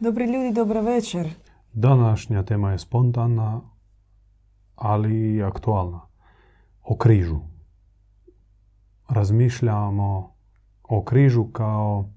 [0.00, 1.28] Dobri ljudi, dobra večer.
[1.72, 3.60] Današnja tema je spontana,
[4.74, 6.00] ali i aktualna.
[6.82, 7.40] O križu.
[9.08, 10.34] Razmišljamo
[10.82, 12.08] o križu kao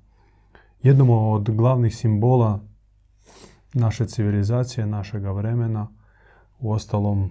[0.82, 2.60] jednom od glavnih simbola
[3.74, 5.88] naše civilizacije, našega vremena.
[6.60, 7.29] U ostalom,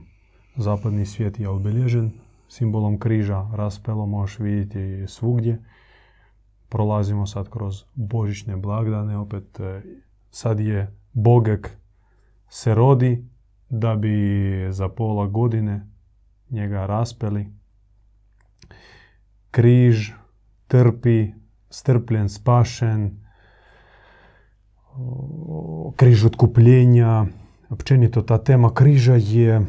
[0.57, 2.13] zapadni svijet je obilježen
[2.49, 3.49] simbolom križa.
[3.55, 5.65] Raspelo možeš vidjeti svugdje.
[6.69, 9.61] Prolazimo sad kroz božićne blagdane, opet
[10.33, 11.77] sad je Bogek
[12.49, 13.29] se rodi
[13.69, 15.89] da bi za pola godine
[16.51, 17.47] njega raspeli.
[19.51, 20.11] Križ
[20.67, 21.33] trpi,
[21.71, 23.21] strpljen, spašen,
[25.97, 27.27] križ otkupljenja.
[27.71, 29.61] Općenito ta tema križa je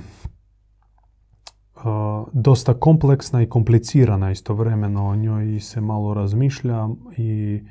[2.34, 5.08] dosta kompleksna i komplicirana istovremeno.
[5.08, 6.88] O njoj se malo razmišlja
[7.18, 7.62] i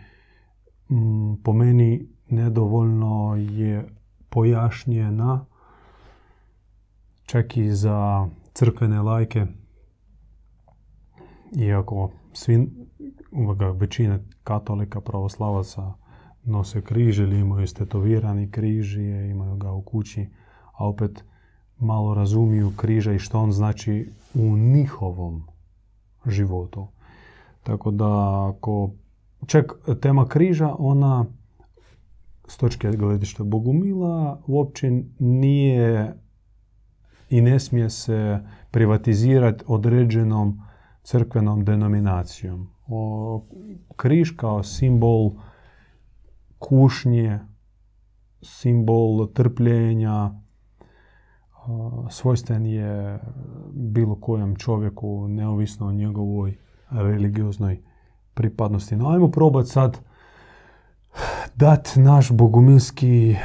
[1.44, 3.88] po meni nedovoljno je
[4.28, 5.44] pojašnjena
[7.26, 9.46] čak i za crkvene lajke
[11.56, 12.68] iako svi,
[13.74, 15.92] većina katolika, pravoslavaca
[16.44, 18.96] nose križ ili imaju stetovirani križ
[19.30, 20.26] imaju ga u kući,
[20.72, 21.24] a opet
[21.78, 25.46] malo razumiju križa i što on znači u njihovom
[26.26, 26.86] životu.
[27.62, 28.90] Tako da ako
[29.46, 31.24] čak tema križa, ona
[32.52, 36.14] s točke gledišta Bogumila uopće nije
[37.30, 40.60] i ne smije se privatizirati određenom
[41.02, 42.68] crkvenom denominacijom.
[42.86, 43.44] O,
[43.96, 45.30] križ kao simbol
[46.58, 47.38] kušnje,
[48.42, 50.30] simbol trpljenja,
[52.10, 53.20] svojstven je
[53.72, 56.56] bilo kojem čovjeku, neovisno o njegovoj
[56.90, 57.82] religioznoj
[58.34, 58.96] pripadnosti.
[58.96, 60.11] No, ajmo probati sad
[61.56, 63.36] dati naš bogumilski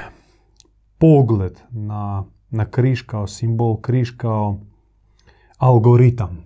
[0.97, 4.59] pogled na, na križ kao simbol, križ kao
[5.58, 6.44] algoritam.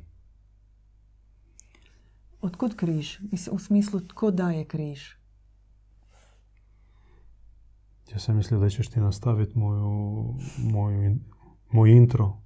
[2.42, 3.20] Otkud križ?
[3.52, 5.10] U smislu, tko daje križ?
[8.12, 11.16] Ja sam mislio da ćeš ti nastaviti moju, moju,
[11.72, 12.38] moj intro,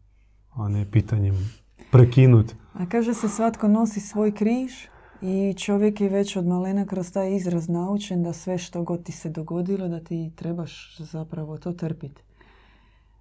[0.54, 1.52] a ne pitanjem
[1.92, 2.54] prekinut.
[2.74, 4.88] A kaže se svatko nosi svoj križ
[5.22, 9.12] i čovjek je već od malena kroz taj izraz naučen da sve što god ti
[9.12, 12.22] se dogodilo da ti trebaš zapravo to trpiti.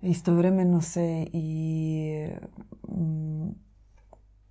[0.02, 2.28] Istovremeno se i
[2.88, 3.48] mm,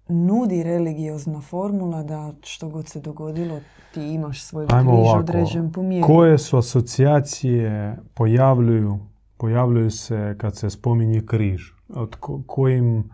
[0.08, 3.60] nudi religiozna formula da što god se dogodilo
[3.94, 9.00] ti imaš svoj križ određen po Koje su asocijacije pojavljuju,
[9.38, 11.62] pojavljuju se kad se spominje križ?
[11.90, 12.16] Od
[12.46, 13.10] kojim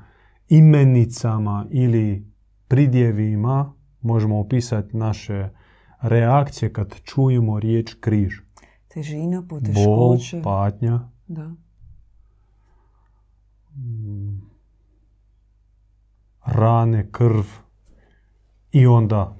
[0.50, 2.26] imenicama ili
[2.68, 5.50] pridjevima možemo opisati naše
[6.02, 8.34] reakcije kad čujemo riječ križ?
[8.88, 10.38] Težina, poteškoće.
[10.38, 11.00] Bol, patnja.
[11.28, 11.52] Da.
[16.46, 17.44] rane, krv
[18.72, 19.36] i onda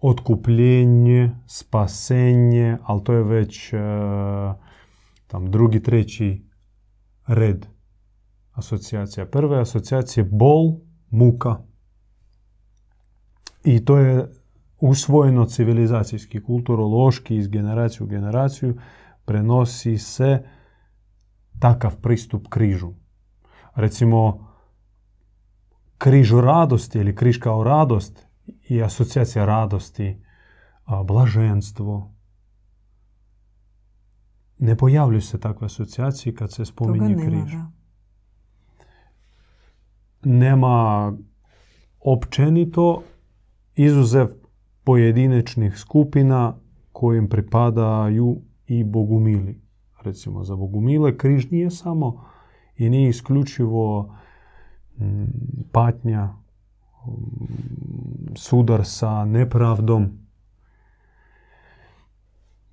[0.00, 3.78] otkupljenje, spasenje, ali to je već e,
[5.26, 6.46] tam drugi, treći
[7.26, 7.66] red
[8.52, 9.26] asocijacija.
[9.26, 11.56] Prva asocijacija bol, muka.
[13.64, 14.28] I to je
[14.80, 18.76] usvojeno civilizacijski, kulturološki iz generacije u generaciju
[19.24, 20.42] prenosi se
[21.58, 22.92] takav pristup križu.
[23.74, 24.50] Recimo,
[25.98, 28.26] križu radosti ili križ kao radost
[28.68, 30.22] i asocijacija radosti,
[31.04, 32.14] blaženstvo.
[34.58, 37.54] Ne pojavljuju se takve asocijacije kad se spominje križ.
[40.22, 41.12] Nema
[42.00, 43.02] općenito
[43.84, 44.28] izuzev
[44.84, 46.56] pojedinečnih skupina
[46.92, 49.60] kojim pripadaju i bogumili.
[50.02, 52.24] Recimo, za bogumile križ nije samo
[52.76, 54.14] i nije isključivo
[55.72, 56.34] patnja,
[58.34, 60.08] sudar sa nepravdom,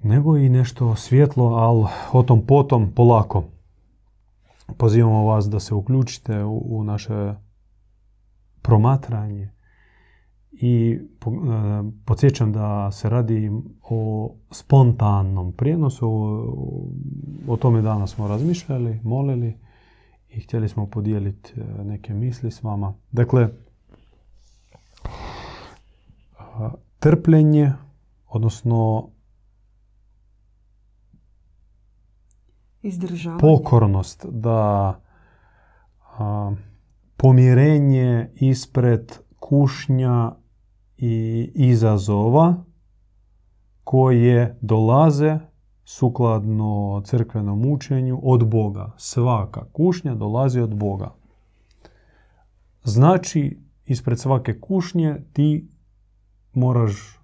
[0.03, 3.43] nego i nešto svjetlo, ali o tom potom polako.
[4.77, 7.33] Pozivamo vas da se uključite u, naše
[8.61, 9.56] promatranje
[10.51, 11.27] i e,
[12.05, 13.51] podsjećam da se radi
[13.89, 16.09] o spontanom prijenosu.
[17.47, 19.57] O, tome danas smo razmišljali, molili
[20.29, 22.93] i htjeli smo podijeliti e, neke misli s vama.
[23.11, 23.49] Dakle,
[26.99, 27.73] trpljenje,
[28.27, 29.09] odnosno
[32.81, 33.41] Izdržavanje.
[33.41, 34.99] pokornost, da
[36.17, 36.51] a,
[37.17, 40.31] pomirenje ispred kušnja
[40.97, 42.55] i izazova
[43.83, 45.39] koje dolaze
[45.85, 48.93] sukladno crkvenom učenju od Boga.
[48.97, 51.13] Svaka kušnja dolazi od Boga.
[52.83, 55.67] Znači, ispred svake kušnje ti
[56.53, 57.19] moraš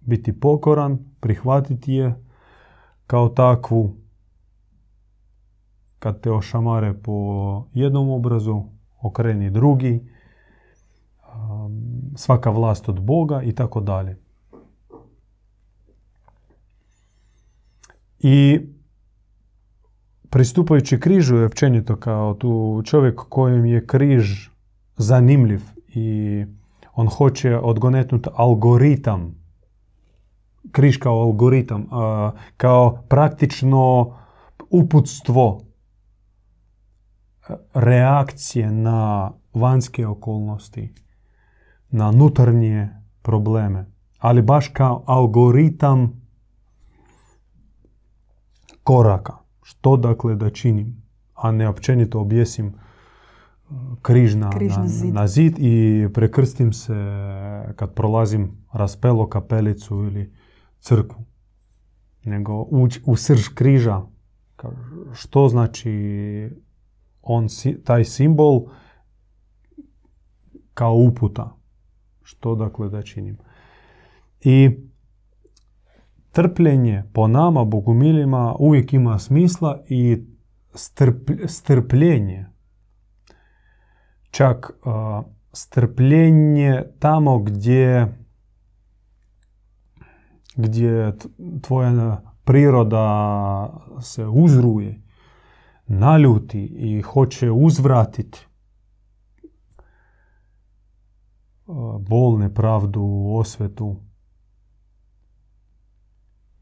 [0.00, 2.24] biti pokoran, prihvatiti je
[3.06, 3.96] kao takvu.
[5.98, 8.62] Kad te ošamare po jednom obrazu,
[9.02, 10.00] okreni drugi,
[12.14, 14.16] svaka vlast od Boga i tako dalje.
[18.18, 18.60] I
[20.30, 24.48] pristupajući križu je općenito kao tu čovjek kojem je križ
[24.96, 26.44] zanimljiv i
[26.94, 29.34] on hoće odgonetnuti algoritam,
[30.72, 31.86] križ kao algoritam,
[32.56, 34.14] kao praktično
[34.70, 35.67] uputstvo
[37.74, 40.94] reakcije na vanjske okolnosti,
[41.90, 42.88] na nutarnje
[43.22, 43.86] probleme,
[44.18, 46.28] ali baš kao algoritam
[48.82, 49.32] koraka.
[49.62, 51.02] Što dakle da činim,
[51.34, 52.72] a ne općenito objesim uh,
[54.02, 54.50] križ na,
[55.12, 55.54] na, zid.
[55.58, 56.94] i prekrstim se
[57.76, 60.32] kad prolazim raspelo kapelicu ili
[60.80, 61.24] crkvu.
[62.24, 64.02] Nego ući u srž križa.
[65.12, 65.90] Što znači
[67.28, 67.46] on,
[67.84, 68.66] taj simbol
[70.74, 71.54] kao uputa.
[72.22, 73.38] Što dakle da činim.
[74.40, 74.70] I
[76.32, 80.24] trpljenje po nama, bogumilima, uvijek ima smisla i
[81.46, 82.46] strpljenje.
[84.30, 84.70] Čak
[85.52, 88.18] strpljenje tamo gdje
[90.58, 91.12] gdje
[91.62, 95.02] tvoja priroda se uzruje,
[95.88, 98.48] naljuti i hoće uzvratiti
[102.00, 103.96] bol, nepravdu, osvetu,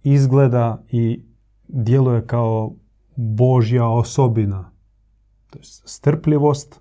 [0.02, 1.24] izgleda i
[1.68, 2.74] djeluje kao
[3.16, 4.72] Božja osobina.
[5.50, 6.80] To je strpljivost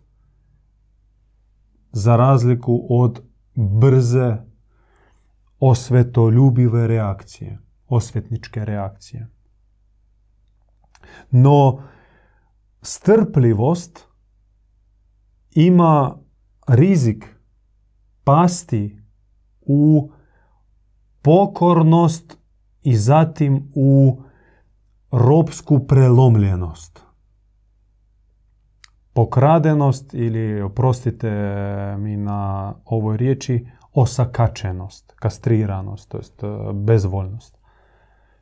[1.91, 3.21] za razliku od
[3.55, 4.37] brze
[5.59, 9.27] osvetoljubive reakcije, osvetničke reakcije.
[11.31, 11.83] No,
[12.85, 14.07] strpljivost
[15.51, 16.17] ima
[16.67, 17.35] rizik
[18.23, 19.01] pasti
[19.61, 20.11] u
[21.21, 22.37] pokornost
[22.81, 24.21] i zatim u
[25.11, 27.03] ropsku prelomljenost.
[29.13, 31.29] Pokradenost ili, oprostite
[31.97, 37.57] mi na ovoj riječi, osakačenost, kastriranost, to jest e, bezvoljnost.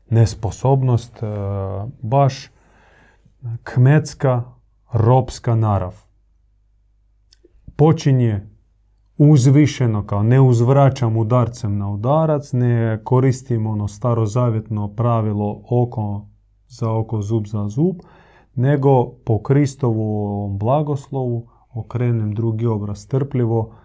[0.10, 1.28] Nesposobnost, e,
[2.02, 2.50] baš
[3.64, 4.44] kmetska,
[4.94, 5.96] ropska narav.
[7.76, 8.48] Počinje
[9.18, 16.28] uzvišeno, kao ne uzvraćam udarcem na udarac, ne koristim ono starozavjetno pravilo oko
[16.68, 17.96] za oko, zub za zub,
[18.56, 23.76] nego po Kristovu blagoslovu okrenem drugi obraz trpljivo,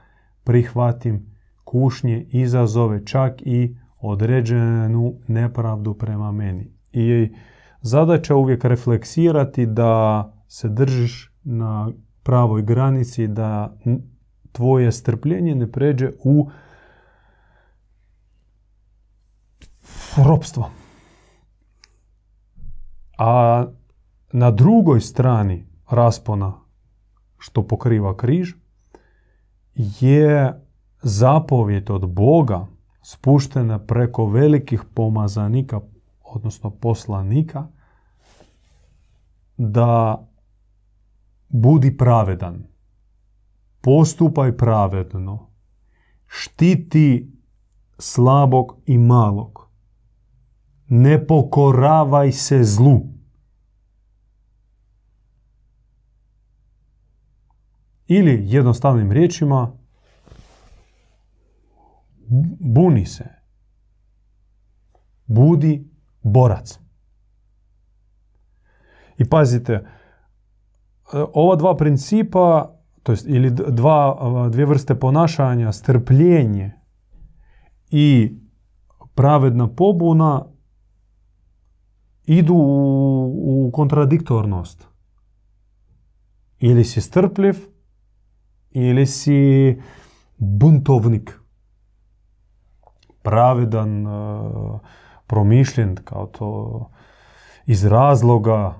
[0.44, 6.72] prihvatim kušnje, izazove, čak i određenu nepravdu prema meni.
[6.92, 7.32] I
[7.80, 11.90] zadaća uvijek refleksirati da se držiš na
[12.22, 13.76] pravoj granici, da
[14.52, 16.50] tvoje strpljenje ne pređe u
[20.26, 20.70] ropstvo.
[23.18, 23.64] A
[24.32, 26.52] na drugoj strani raspona
[27.38, 28.54] što pokriva križ
[29.74, 30.64] je
[31.02, 32.66] zapovjet od Boga
[33.02, 35.80] spuštena preko velikih pomazanika,
[36.38, 37.66] odnosno poslanika,
[39.56, 40.26] da
[41.48, 42.64] budi pravedan
[43.80, 45.50] postupaj pravedno,
[46.26, 47.32] štiti
[47.98, 49.68] slabog i malog,
[50.88, 53.00] ne pokoravaj se zlu.
[58.06, 59.72] Ili jednostavnim riječima,
[62.60, 63.24] buni se.
[65.26, 65.87] Budi
[66.22, 66.78] borac.
[69.18, 69.86] I pazite,
[71.32, 74.16] ova dva principa to jest, ili dva,
[74.52, 76.72] dvije vrste ponašanja, strpljenje
[77.90, 78.38] i
[79.14, 80.44] pravedna pobuna
[82.24, 84.88] idu u, u kontradiktornost.
[86.58, 87.56] Ili si strpljiv,
[88.70, 89.80] ili si
[90.36, 91.40] buntovnik.
[93.22, 94.06] Pravedan,
[95.28, 96.90] promišljen kao to
[97.66, 98.74] iz razloga,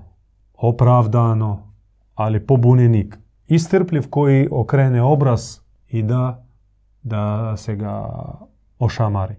[0.53, 1.73] opravdano,
[2.15, 6.45] ali pobunjenik istrpljiv koji okrene obraz i da,
[7.03, 8.09] da se ga
[8.79, 9.35] ošamari.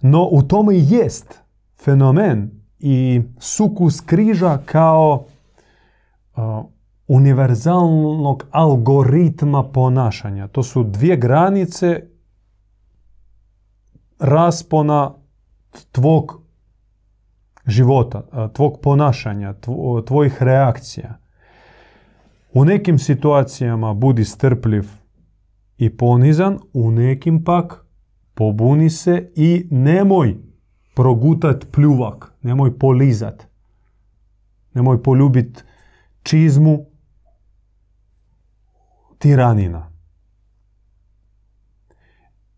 [0.00, 1.40] No u tome i jest
[1.84, 5.24] fenomen i sukus križa kao
[6.36, 6.64] uh,
[7.08, 10.48] univerzalnog algoritma ponašanja.
[10.48, 12.02] To su dvije granice
[14.18, 15.14] raspona
[15.92, 16.42] tvog
[17.66, 19.54] života, tvog ponašanja,
[20.06, 21.18] tvojih reakcija.
[22.52, 24.84] U nekim situacijama budi strpljiv
[25.78, 27.84] i ponizan, u nekim pak
[28.34, 30.36] pobuni se i nemoj
[30.94, 33.46] progutat pljuvak, nemoj polizat,
[34.74, 35.64] nemoj poljubit
[36.22, 36.86] čizmu
[39.18, 39.92] tiranina.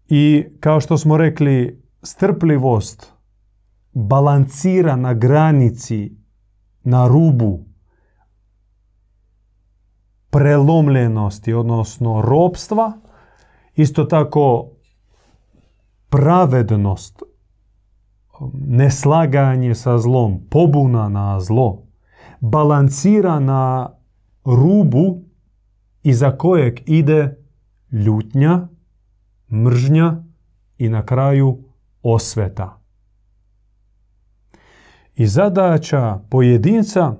[0.08, 3.12] I kao što smo rekli, strpljivost
[3.92, 6.16] balancira na granici,
[6.84, 7.64] na rubu
[10.30, 12.92] prelomljenosti, odnosno ropstva,
[13.74, 14.70] isto tako
[16.08, 17.22] pravednost,
[18.54, 21.82] neslaganje sa zlom, pobuna na zlo,
[22.40, 23.90] balancira na
[24.44, 25.22] rubu
[26.02, 27.36] iza kojeg ide
[27.90, 28.68] ljutnja,
[29.52, 30.22] mržnja
[30.78, 31.71] i na kraju
[32.02, 32.80] osveta.
[35.14, 37.16] I zadaća pojedinca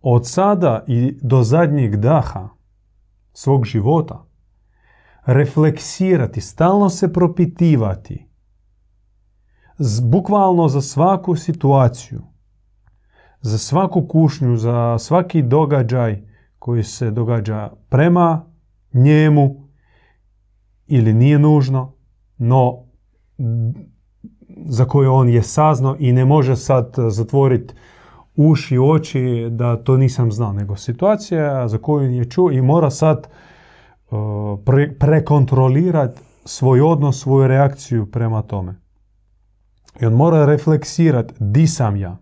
[0.00, 2.48] od sada i do zadnjeg daha
[3.32, 4.24] svog života
[5.26, 8.26] refleksirati, stalno se propitivati,
[10.02, 12.22] bukvalno za svaku situaciju,
[13.40, 16.22] za svaku kušnju, za svaki događaj
[16.58, 18.46] koji se događa prema
[18.92, 19.68] njemu
[20.86, 21.93] ili nije nužno,
[22.38, 22.84] no
[24.66, 27.74] za koje on je saznao i ne može sad zatvoriti
[28.36, 32.90] uši i oči da to nisam znao, nego situacija za koju je čuo i mora
[32.90, 33.28] sad
[34.10, 34.18] uh,
[34.64, 38.80] pre, prekontrolirati svoj odnos, svoju reakciju prema tome.
[40.00, 42.16] I on mora refleksirati di sam ja.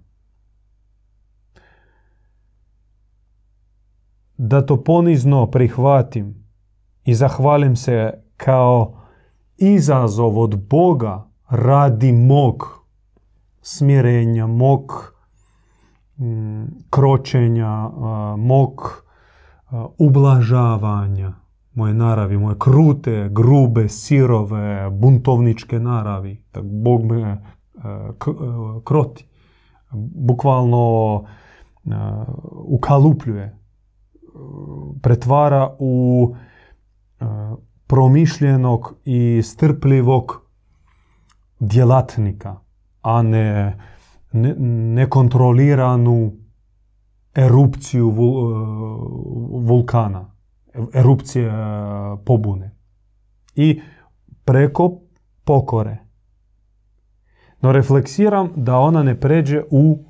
[4.37, 6.45] Da to ponizno prihvatim
[7.05, 9.02] i zahvalim se kao
[9.63, 12.85] izazov od Boga radi mog
[13.61, 15.15] smirenja, mog
[16.17, 17.91] mm, kročenja,
[18.37, 19.05] mog
[19.99, 21.33] ublažavanja
[21.75, 26.45] moje naravi, moje krute, grube, sirove, buntovničke naravi.
[26.51, 27.39] Tak Bog me
[28.85, 29.27] kroti.
[30.15, 31.25] Bukvalno
[32.53, 33.59] ukalupljuje.
[35.03, 36.35] Pretvara u
[37.93, 40.43] promišljenog i strpljivog
[41.61, 42.57] djelatnika,
[43.03, 43.79] a ne
[44.95, 46.33] nekontroliranu
[47.35, 48.13] erupciju e,
[49.67, 50.35] vulkana,
[50.95, 51.53] erupcije e,
[52.25, 52.77] pobune.
[53.55, 53.81] I
[54.45, 55.01] preko
[55.45, 55.99] pokore.
[57.61, 60.05] No refleksiram da ona ne pređe u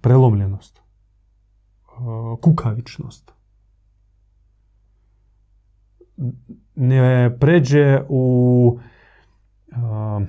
[0.00, 0.87] prelomljenost,
[2.40, 3.32] kukavičnost.
[6.74, 8.78] Ne pređe u
[9.68, 10.22] uh,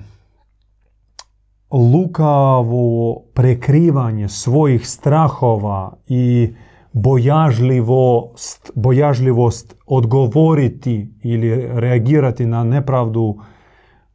[1.70, 6.52] lukavo prekrivanje svojih strahova i
[6.92, 13.38] bojažljivost, bojažljivost odgovoriti ili reagirati na nepravdu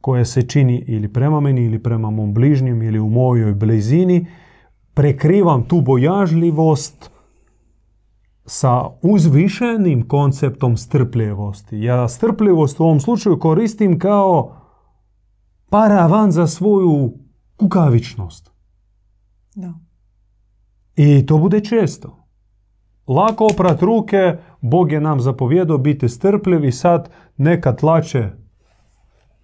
[0.00, 4.26] koja se čini ili prema meni ili prema mom bližnjem ili u mojoj blizini,
[4.94, 7.10] prekrivam tu bojažljivost
[8.46, 11.80] sa uzvišenim konceptom strpljivosti.
[11.80, 14.56] Ja strpljivost u ovom slučaju koristim kao
[15.70, 17.12] paravan za svoju
[17.56, 18.50] kukavičnost.
[19.54, 19.74] Da.
[20.96, 22.26] I to bude često.
[23.06, 28.30] Lako oprat ruke, Bog je nam zapovjedao biti strpljivi, sad neka tlače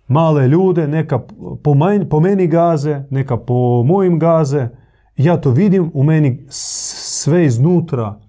[0.08, 1.18] male ljude, neka
[1.62, 1.74] po,
[2.10, 4.68] po meni gaze, neka po mojim gaze.
[5.16, 8.20] Ja to vidim, u meni sve iznutra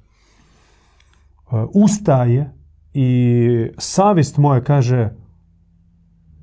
[1.73, 2.53] ustaje
[2.93, 5.09] i savjest moja kaže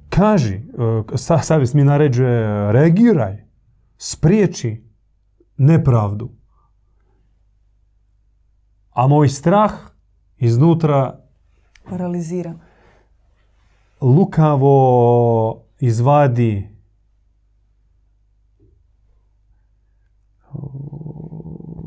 [0.09, 3.45] kaži, e, savjest mi naređuje reagiraj,
[3.99, 4.85] spriječi
[5.57, 6.31] nepravdu.
[8.91, 9.73] A moj strah
[10.39, 11.21] iznutra
[11.89, 12.55] paralizira.
[14.01, 16.69] Lukavo izvadi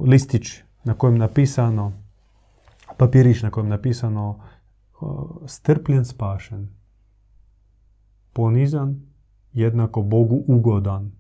[0.06, 2.02] listić na kojem napisano
[2.97, 4.39] papirić na kojem napisano
[5.45, 6.69] strpljen spašen,
[8.33, 9.01] ponizan,
[9.53, 11.12] jednako Bogu ugodan.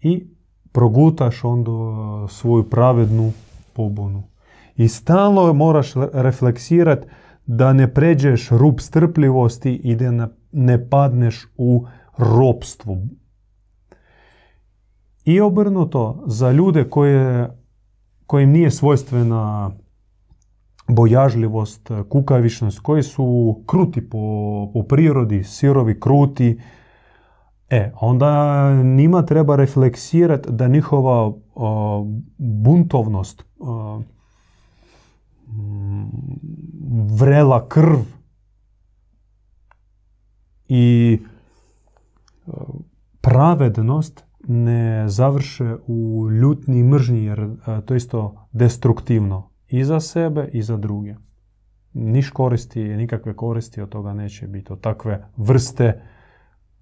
[0.00, 0.26] I
[0.72, 1.70] progutaš onda
[2.28, 3.32] svoju pravednu
[3.72, 4.22] pobunu.
[4.76, 7.06] I stalno moraš refleksirati
[7.46, 11.86] da ne pređeš rub strpljivosti i da ne padneš u
[12.16, 13.08] ropstvu.
[15.24, 17.50] I obrnuto, za ljude koje,
[18.32, 19.70] kojim nije svojstvena
[20.88, 24.18] bojažljivost, kukavičnost, koji su kruti po,
[24.72, 26.60] po prirodi, sirovi, kruti,
[27.70, 31.32] e, onda njima treba refleksirati da njihova
[32.38, 33.44] buntovnost,
[37.18, 37.98] vrela krv
[40.68, 41.18] i
[43.20, 47.48] pravednost ne završe u ljutni i mržnji, jer
[47.84, 51.14] to je isto destruktivno i za sebe i za druge.
[51.92, 56.02] Niš koristi, nikakve koristi od toga neće biti, od takve vrste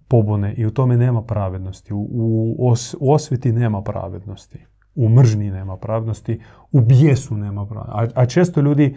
[0.09, 1.95] pobune i u tome nema pravednosti.
[1.95, 4.67] U, u, u osviti nema pravednosti.
[4.95, 6.41] U mržnji nema pravednosti.
[6.73, 8.15] U bijesu nema pravednosti.
[8.17, 8.97] A, a često ljudi,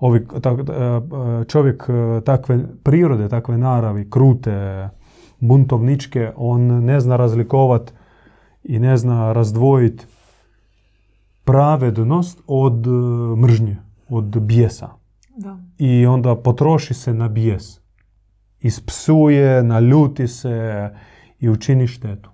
[0.00, 0.58] ovi, tak,
[1.48, 1.88] čovjek
[2.24, 4.88] takve prirode, takve naravi, krute,
[5.40, 7.92] buntovničke, on ne zna razlikovat
[8.68, 10.06] i ne zna razdvojiti
[11.44, 12.90] pravednost od e,
[13.36, 13.76] mržnje,
[14.08, 14.88] od bijesa.
[15.36, 15.58] Da.
[15.78, 17.80] I onda potroši se na bijes.
[18.60, 20.88] Ispsuje, naljuti se
[21.40, 22.30] i učini štetu.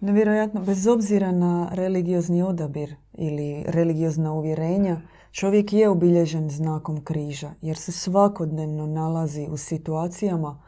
[0.00, 5.00] Nevjerojatno, bez obzira na religiozni odabir ili religiozna uvjerenja,
[5.30, 10.62] čovjek je obilježen znakom križa, jer se svakodnevno nalazi u situacijama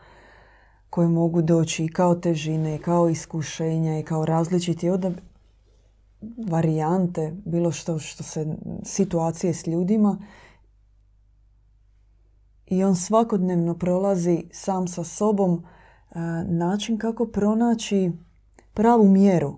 [0.92, 5.22] koje mogu doći i kao težine, i kao iskušenja, i kao različiti odabir,
[6.48, 8.46] varijante, bilo što što se
[8.84, 10.18] situacije s ljudima
[12.66, 15.64] i on svakodnevno prolazi sam sa sobom
[16.10, 18.12] e, način kako pronaći
[18.74, 19.54] pravu mjeru.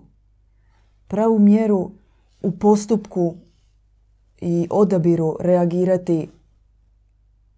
[1.07, 1.91] Pravu mjeru
[2.41, 3.35] u postupku
[4.41, 6.29] i odabiru reagirati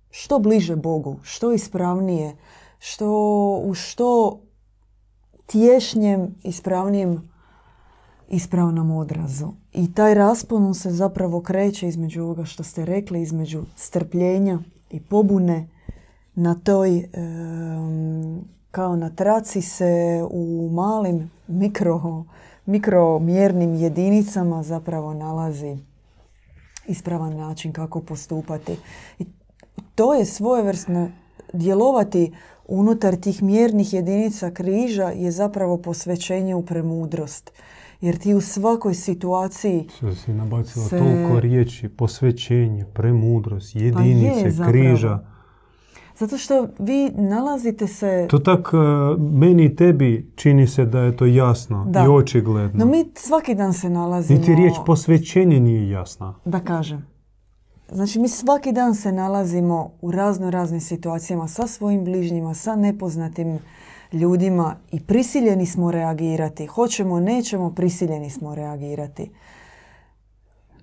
[0.09, 2.35] što bliže Bogu, što ispravnije,
[2.79, 3.11] što
[3.63, 4.39] u što
[5.45, 7.29] tješnjem, ispravnijem
[8.29, 9.47] ispravnom odrazu.
[9.73, 14.59] I taj raspon se zapravo kreće između ovoga što ste rekli, između strpljenja
[14.91, 15.67] i pobune
[16.35, 17.09] na toj,
[18.71, 22.23] kao na traci se u malim mikro,
[22.65, 25.77] mikromjernim jedinicama zapravo nalazi
[26.87, 28.77] ispravan način kako postupati.
[29.19, 29.25] I
[29.95, 31.09] to je svojevrsno
[31.53, 32.33] djelovati
[32.67, 37.51] unutar tih mjernih jedinica križa je zapravo posvećenje u premudrost.
[38.01, 39.87] Jer ti u svakoj situaciji...
[39.99, 40.97] Se si nabacila se...
[40.97, 45.19] toliko riječi, posvećenje, premudrost, jedinice, pa križa.
[46.17, 48.27] Zato što vi nalazite se...
[48.29, 48.77] To tak e,
[49.19, 52.03] meni i tebi čini se da je to jasno da.
[52.03, 52.85] i očigledno.
[52.85, 54.39] No mi svaki dan se nalazimo...
[54.39, 56.35] Niti riječ posvećenje nije jasna.
[56.45, 57.16] Da kažem.
[57.91, 63.59] Znači mi svaki dan se nalazimo u razno raznim situacijama sa svojim bližnjima, sa nepoznatim
[64.13, 66.65] ljudima i prisiljeni smo reagirati.
[66.65, 69.31] Hoćemo, nećemo, prisiljeni smo reagirati.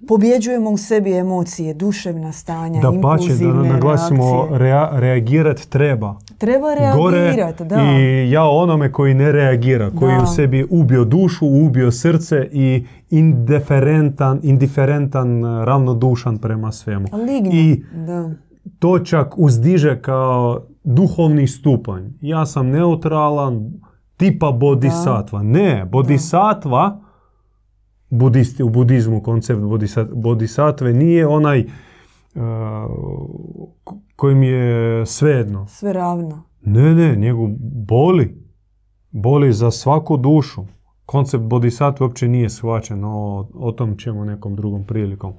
[0.08, 6.16] Pobjeđujemo u sebi emocije, duševna stanja, da pače, da naglasimo, rea, reagirat treba.
[6.44, 7.76] Treba reagirati, da.
[7.82, 14.40] I ja onome koji ne reagira, koji u sebi ubio dušu, ubio srce i indiferentan,
[14.42, 17.06] indiferentan ravnodušan prema svemu.
[17.52, 18.30] I da.
[18.78, 22.02] to čak uzdiže kao duhovni stupanj.
[22.20, 23.72] Ja sam neutralan,
[24.16, 25.42] tipa bodhisattva.
[25.42, 27.00] Ne, bodhisattva,
[28.10, 29.60] budisti, u budizmu koncept
[30.12, 31.64] bodhisattve nije onaj
[34.16, 35.66] kojim je svejedno.
[35.68, 36.42] Sve ravno.
[36.62, 37.48] Ne, ne, njegu
[37.86, 38.44] boli.
[39.10, 40.64] Boli za svaku dušu.
[41.06, 45.32] Koncept bodhisattva uopće nije shvaćen, o, o tom ćemo nekom drugom prilikom.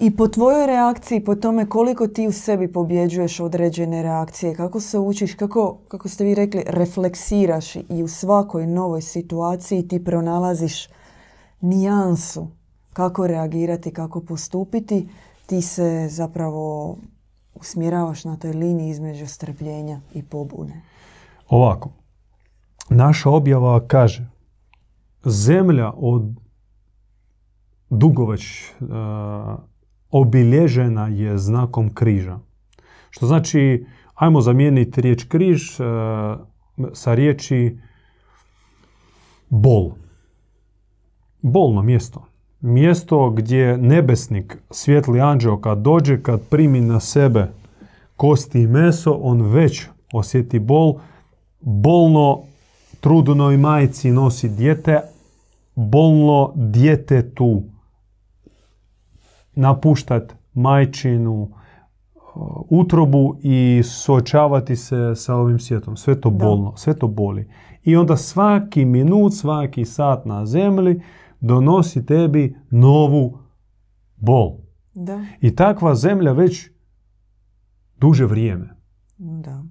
[0.00, 4.98] I po tvojoj reakciji, po tome koliko ti u sebi pobjeđuješ određene reakcije, kako se
[4.98, 10.88] učiš, kako, kako ste vi rekli, refleksiraš i u svakoj novoj situaciji ti pronalaziš
[11.60, 12.46] nijansu
[12.92, 15.08] kako reagirati, kako postupiti,
[15.46, 16.96] ti se zapravo
[17.54, 20.82] usmjeravaš na toj liniji između strpljenja i pobune.
[21.48, 21.90] Ovako,
[22.90, 24.30] naša objava kaže
[25.24, 26.22] zemlja od
[27.90, 28.72] dugo već
[30.10, 32.38] obilježena je znakom križa.
[33.10, 35.84] Što znači, ajmo zamijeniti riječ križ e,
[36.92, 37.78] sa riječi
[39.48, 39.90] bol.
[41.42, 42.26] Bolno mjesto.
[42.66, 47.48] Mjesto gdje nebesnik, svjetli anđeo, kad dođe, kad primi na sebe
[48.16, 50.94] kosti i meso, on već osjeti bol.
[51.60, 52.42] Bolno
[53.00, 55.00] trudnoj majci nosi dijete,
[55.74, 57.62] bolno djetetu
[59.54, 61.48] napuštati majčinu
[62.68, 65.96] utrobu i suočavati se sa ovim svijetom.
[65.96, 67.48] Sve to bolno, sve to boli.
[67.84, 71.00] I onda svaki minut, svaki sat na zemlji
[71.40, 73.38] donosi tebi novu
[74.16, 74.58] bol.
[74.94, 75.24] Da.
[75.40, 76.70] I takva zemlja već
[77.96, 78.76] duže vrijeme.
[79.18, 79.62] Da.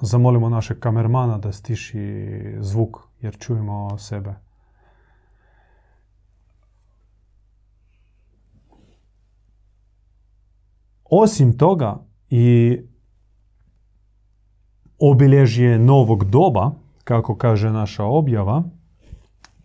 [0.00, 4.34] Zamolimo našeg kamermana da stiši zvuk jer čujemo sebe.
[11.04, 12.78] Osim toga i
[14.98, 16.70] obilježje novog doba,
[17.04, 18.62] kako kaže naša objava,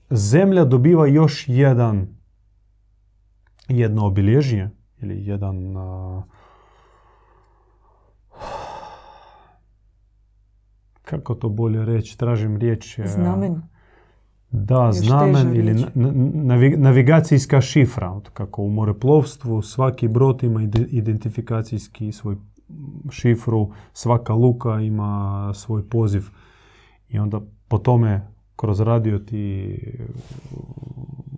[0.10, 2.08] zemlja dobiva još jedan
[3.68, 4.70] jedno obilježje
[5.02, 5.76] ili jedan
[11.10, 13.00] kako to bolje reći, tražim riječ.
[13.06, 13.62] Znamen.
[14.52, 15.86] Da, znamen ili
[16.78, 18.22] navigacijska šifra.
[18.34, 22.36] Kako u moreplovstvu svaki brod ima identifikacijski svoj
[23.10, 26.24] šifru, svaka luka ima svoj poziv.
[27.10, 28.28] I onda po tome
[28.60, 29.76] kroz radio ti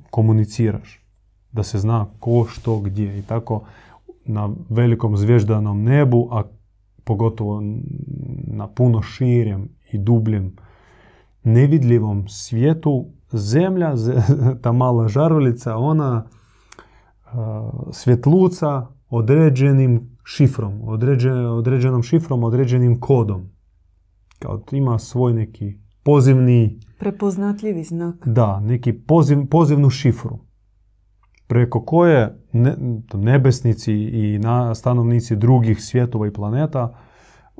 [0.09, 1.05] komuniciraš.
[1.51, 3.19] Da se zna ko, što, gdje.
[3.19, 3.63] I tako
[4.25, 6.43] na velikom zvježdanom nebu, a
[7.03, 7.63] pogotovo
[8.47, 10.55] na puno širem i dubljem
[11.43, 13.93] nevidljivom svijetu zemlja,
[14.61, 16.25] ta mala žaruljica, ona
[17.91, 20.81] svjetluca određenim šifrom,
[21.57, 23.49] određenom šifrom, određenim kodom.
[24.39, 26.79] Kao ima svoj neki pozivni...
[26.99, 28.27] Prepoznatljivi znak.
[28.27, 30.39] Da, neki poziv, pozivnu šifru.
[31.47, 32.39] Preko koje
[33.13, 36.97] nebesnici i na, stanovnici drugih svjetova i planeta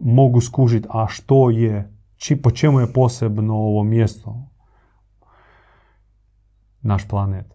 [0.02, 4.50] mogu skužiti, a što je či, po čemu je posebno ovo mjesto,
[6.82, 7.54] naš planet.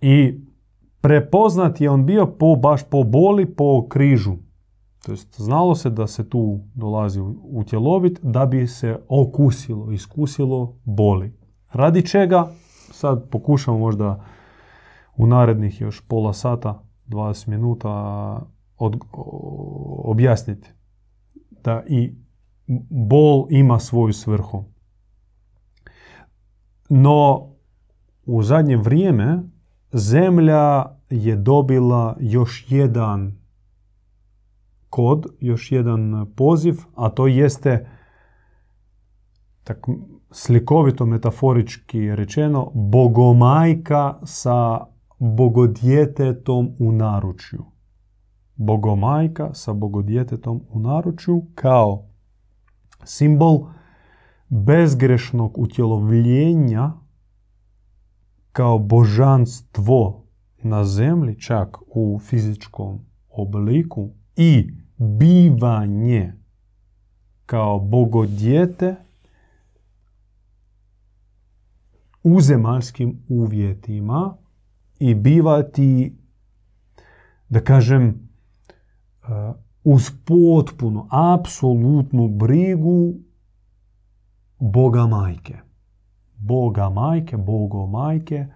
[0.00, 0.40] I
[1.00, 4.36] prepoznat je on bio po, baš po boli, po križu.
[5.02, 11.36] To znalo se da se tu dolazi u tjelovit da bi se okusilo, iskusilo boli.
[11.72, 12.52] Radi čega,
[12.90, 14.24] sad pokušamo možda
[15.16, 17.90] u narednih još pola sata, 20 minuta
[18.78, 19.00] od,
[20.04, 20.70] objasniti
[21.64, 22.14] da i
[22.90, 24.64] bol ima svoju svrhu.
[26.88, 27.48] No,
[28.26, 29.42] u zadnje vrijeme
[29.92, 33.41] zemlja je dobila još jedan
[34.92, 37.88] kod, još jedan poziv, a to jeste
[39.64, 39.86] tak
[40.30, 44.86] slikovito metaforički rečeno bogomajka sa
[45.18, 47.64] bogodjetetom u naručju.
[48.56, 52.08] Bogomajka sa bogodjetetom u naručju kao
[53.04, 53.66] simbol
[54.48, 56.92] bezgrešnog utjelovljenja
[58.52, 60.24] kao božanstvo
[60.62, 66.32] na zemlji, čak u fizičkom obliku i bivanje
[67.46, 68.94] kao bogodjete
[72.22, 74.36] u zemaljskim uvjetima
[74.98, 76.16] i bivati,
[77.48, 78.28] da kažem,
[79.84, 83.14] uz potpuno, apsolutnu brigu
[84.58, 85.58] Boga majke.
[86.36, 88.46] Boga majke, Bogo majke,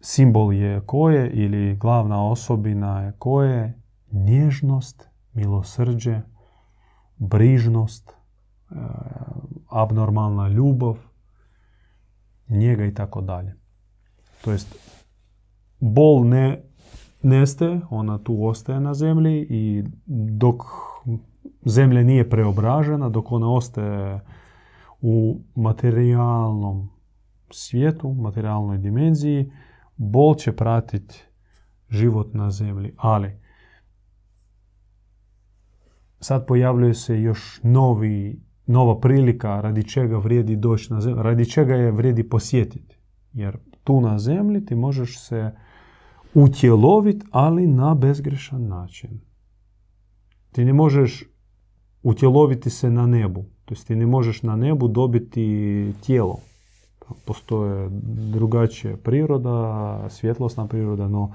[0.00, 3.78] simbol je koje ili glavna osobina je koje?
[4.10, 6.20] Nježnost, milosrđe,
[7.16, 8.74] brižnost, e,
[9.68, 10.96] abnormalna ljubav,
[12.48, 13.54] njega i tako dalje.
[14.44, 14.76] To jest,
[15.80, 16.62] bol ne
[17.22, 19.84] nestaje, ona tu ostaje na zemlji i
[20.36, 20.62] dok
[21.64, 24.20] zemlja nije preobražena, dok ona ostaje
[25.00, 26.90] u materijalnom
[27.50, 29.52] svijetu, materijalnoj dimenziji,
[29.96, 31.24] bol će pratiti
[31.88, 32.94] život na zemlji.
[32.96, 33.41] Ali
[36.22, 41.74] sad pojavljuje se još novi, nova prilika radi čega vrijedi doći na zemlju, radi čega
[41.74, 42.98] je vrijedi posjetiti.
[43.32, 45.50] Jer tu na zemlji ti možeš se
[46.34, 49.20] utjelovit, ali na bezgrešan način.
[50.52, 51.24] Ti ne možeš
[52.02, 53.44] utjeloviti se na nebu.
[53.64, 56.38] To ti ne možeš na nebu dobiti tijelo.
[57.24, 57.88] Postoje
[58.32, 61.32] drugačija priroda, svjetlosna priroda, no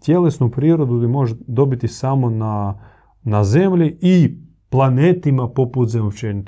[0.00, 2.74] tjelesnu prirodu ti možeš dobiti samo na,
[3.22, 6.44] na zemlji i planetima poput zemlje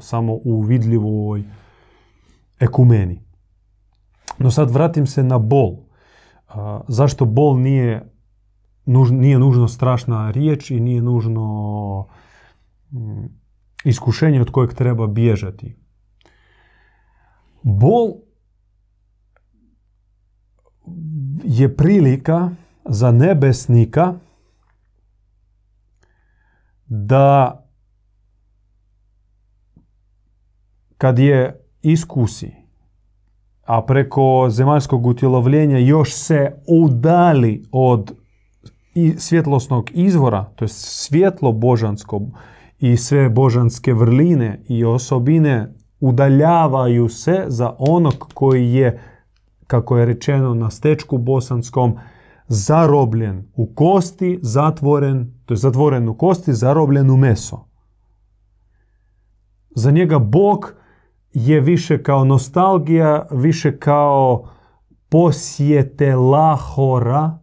[0.00, 1.42] samo u vidljivoj
[2.60, 3.20] ekumeni.
[4.38, 5.84] No sad vratim se na bol
[6.88, 8.12] zašto bol nije,
[9.10, 12.06] nije nužno strašna riječ i nije nužno
[12.92, 13.24] mm,
[13.84, 15.76] iskušenje od kojeg treba bježati.
[17.62, 18.14] Bol
[21.44, 22.50] je prilika
[22.84, 24.14] za nebesnika
[26.86, 27.60] da
[30.98, 32.52] kad je iskusi,
[33.64, 38.12] a preko zemaljskog utjelovljenja još se udali od
[39.16, 42.20] svjetlosnog izvora, to je svjetlo božansko
[42.80, 49.00] i sve božanske vrline i osobine udaljavaju se za onog koji je,
[49.66, 51.96] kako je rečeno na stečku bosanskom,
[52.48, 57.64] zarobljen u kosti, zatvoren, to je zatvoren u kosti, zarobljen u meso.
[59.74, 60.74] Za njega Bog
[61.32, 64.48] je više kao nostalgija, više kao
[65.08, 67.38] posjete lahora,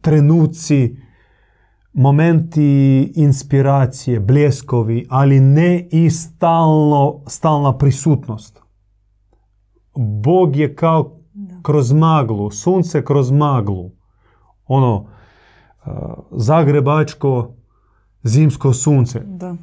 [0.00, 0.96] trenuci,
[1.92, 8.60] momenti inspiracije, bljeskovi, ali ne i stalno, stalna prisutnost.
[9.96, 11.23] Bog je kao
[11.64, 13.90] kroz maglu, sunce kroz maglu.
[14.66, 15.06] Ono,
[16.30, 17.54] zagrebačko
[18.22, 19.20] zimsko sunce.
[19.26, 19.54] Da.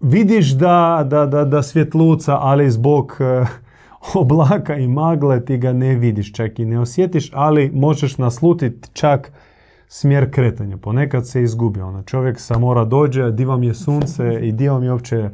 [0.00, 3.18] Vidiš da, da, da, da svjetluca, ali zbog
[4.20, 9.32] oblaka i magle ti ga ne vidiš, čak i ne osjetiš, ali možeš naslutiti čak
[9.88, 10.76] smjer kretanja.
[10.76, 11.80] Ponekad se izgubi.
[11.80, 15.30] Ono, čovjek sa mora dođe, di vam je sunce i di vam je uopće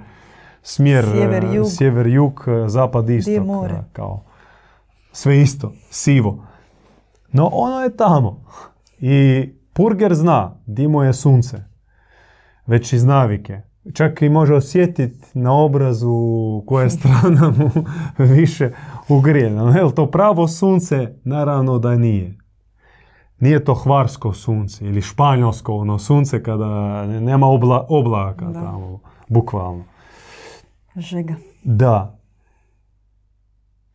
[0.62, 1.66] smjer Sjever-jug.
[1.66, 3.32] sjever-jug, zapad istok.
[3.34, 3.84] je more?
[3.92, 4.24] Kao,
[5.12, 6.44] sve isto, sivo.
[7.32, 8.44] No ono je tamo.
[8.98, 11.64] I Purger zna di mu je sunce.
[12.66, 13.60] Već iz navike.
[13.94, 16.14] Čak i može osjetiti na obrazu
[16.66, 17.70] koja strana mu
[18.18, 18.70] više
[19.08, 19.76] ugrijena.
[19.76, 21.14] Je li to pravo sunce?
[21.24, 22.36] Naravno da nije.
[23.40, 26.66] Nije to hvarsko sunce ili španjolsko ono sunce kada
[27.06, 28.60] nema obla, oblaka Da.
[28.60, 29.84] tamo, bukvalno.
[30.96, 31.34] Žega.
[31.64, 32.18] Da.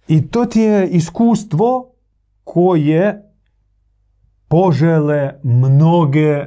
[0.07, 1.91] I to ti je iskustvo
[2.43, 3.31] koje
[4.47, 6.45] požele mnoge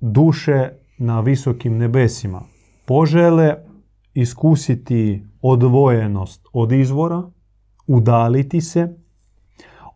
[0.00, 2.42] duše na visokim nebesima.
[2.84, 3.56] Požele
[4.14, 7.22] iskusiti odvojenost od izvora,
[7.86, 8.96] udaliti se,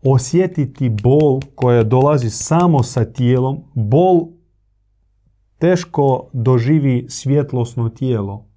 [0.04, 3.64] osjetiti bol koja dolazi samo sa tijelom.
[3.74, 4.28] Bol
[5.58, 8.51] teško doživi svjetlosno tijelo.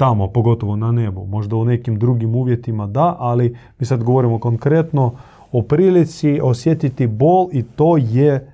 [0.00, 1.26] Tamo, pogotovo na nebu.
[1.26, 5.16] Možda u nekim drugim uvjetima da, ali mi sad govorimo konkretno
[5.52, 8.52] o prilici osjetiti bol i to je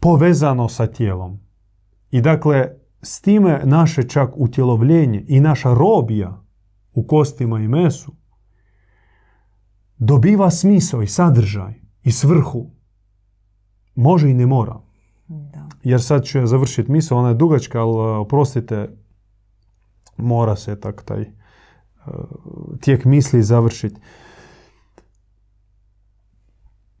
[0.00, 1.40] povezano sa tijelom.
[2.10, 2.68] I dakle,
[3.02, 6.42] s time naše čak utjelovljenje i naša robija
[6.94, 8.12] u kostima i mesu
[9.98, 12.70] dobiva smisao i sadržaj i svrhu.
[13.94, 14.85] Može i ne mora.
[15.82, 18.88] Jer sad ću završiti misao, ona je dugačka, ali uh, oprostite,
[20.16, 22.14] mora se tak taj uh,
[22.80, 24.00] tijek misli završiti.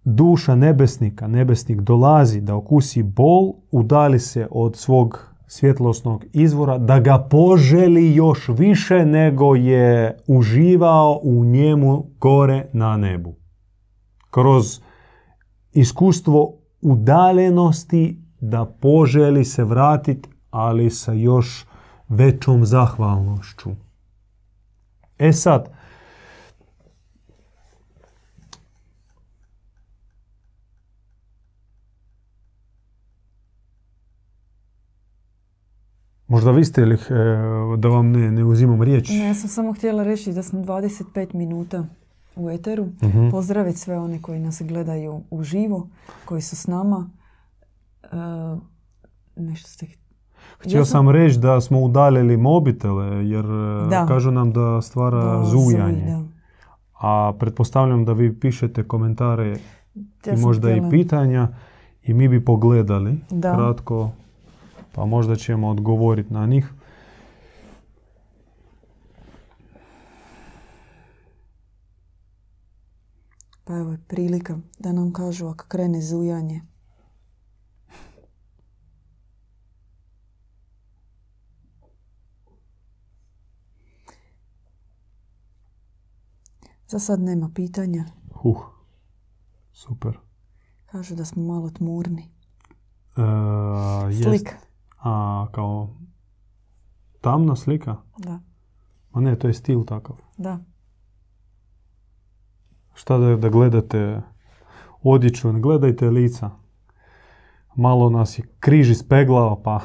[0.04, 7.26] Duša nebesnika, nebesnik dolazi da okusi bol, udali se od svog svjetlosnog izvora, da ga
[7.30, 13.34] poželi još više nego je uživao u njemu gore na nebu.
[14.30, 14.80] Kroz
[15.72, 21.66] iskustvo udaljenosti da poželi se vratiti, ali sa još
[22.08, 23.70] većom zahvalnošću.
[25.18, 25.68] E sad,
[36.28, 36.98] možda vi ste ili eh,
[37.78, 39.08] da vam ne, ne uzimam riječ.
[39.08, 41.84] Ne, ja sam samo htjela reći da smo 25 minuta
[42.36, 42.86] u Eteru.
[43.02, 43.30] Mhm.
[43.30, 45.88] Pozdraviti sve one koji nas gledaju uživo,
[46.24, 47.10] koji su s nama.
[48.06, 48.16] E,
[49.36, 49.86] nešto ste...
[50.58, 54.06] Htio Ja sam reći da smo udaljili mobitele jer eh, Da.
[54.06, 56.04] kažu nam da stvara Da, zujanje.
[56.06, 56.22] da.
[57.00, 59.58] A pretpostavljam da vi pišete komentare Ja i
[60.26, 61.48] sam možda htjela- i pitanja
[62.02, 63.54] i mi bi pogledali Da.
[63.54, 64.10] kratko,
[64.92, 66.72] pa možda ćemo odgovoriti na njih.
[73.64, 76.60] Pa evo je prilika da nam kažu ako krene zujanje.
[86.88, 88.04] Za sad nema pitanja.
[88.34, 88.56] Huh,
[89.72, 90.18] super.
[90.86, 92.30] Kažu da smo malo tmurni.
[93.16, 93.22] E,
[94.10, 94.22] jest.
[94.22, 94.56] Slika.
[94.98, 95.88] A, kao
[97.20, 97.96] tamna slika?
[98.18, 98.40] Da,
[99.10, 100.16] Ma ne, to je stil takav.
[100.38, 100.58] da.
[102.94, 104.22] Šta da, da gledate
[105.02, 106.50] odjeću, ne gledajte lica.
[107.74, 109.80] Malo nas je križ ispeglao, pa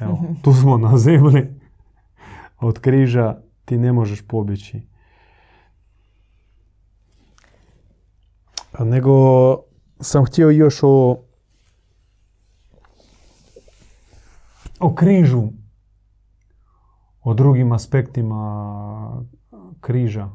[0.00, 1.46] evo, tu smo na zemlji.
[2.60, 4.86] Od križa ti ne možeš pobjeći.
[8.78, 9.12] Nego
[10.00, 11.16] sam htio još o
[14.80, 15.42] o križu,
[17.22, 19.22] o drugim aspektima
[19.80, 20.30] križa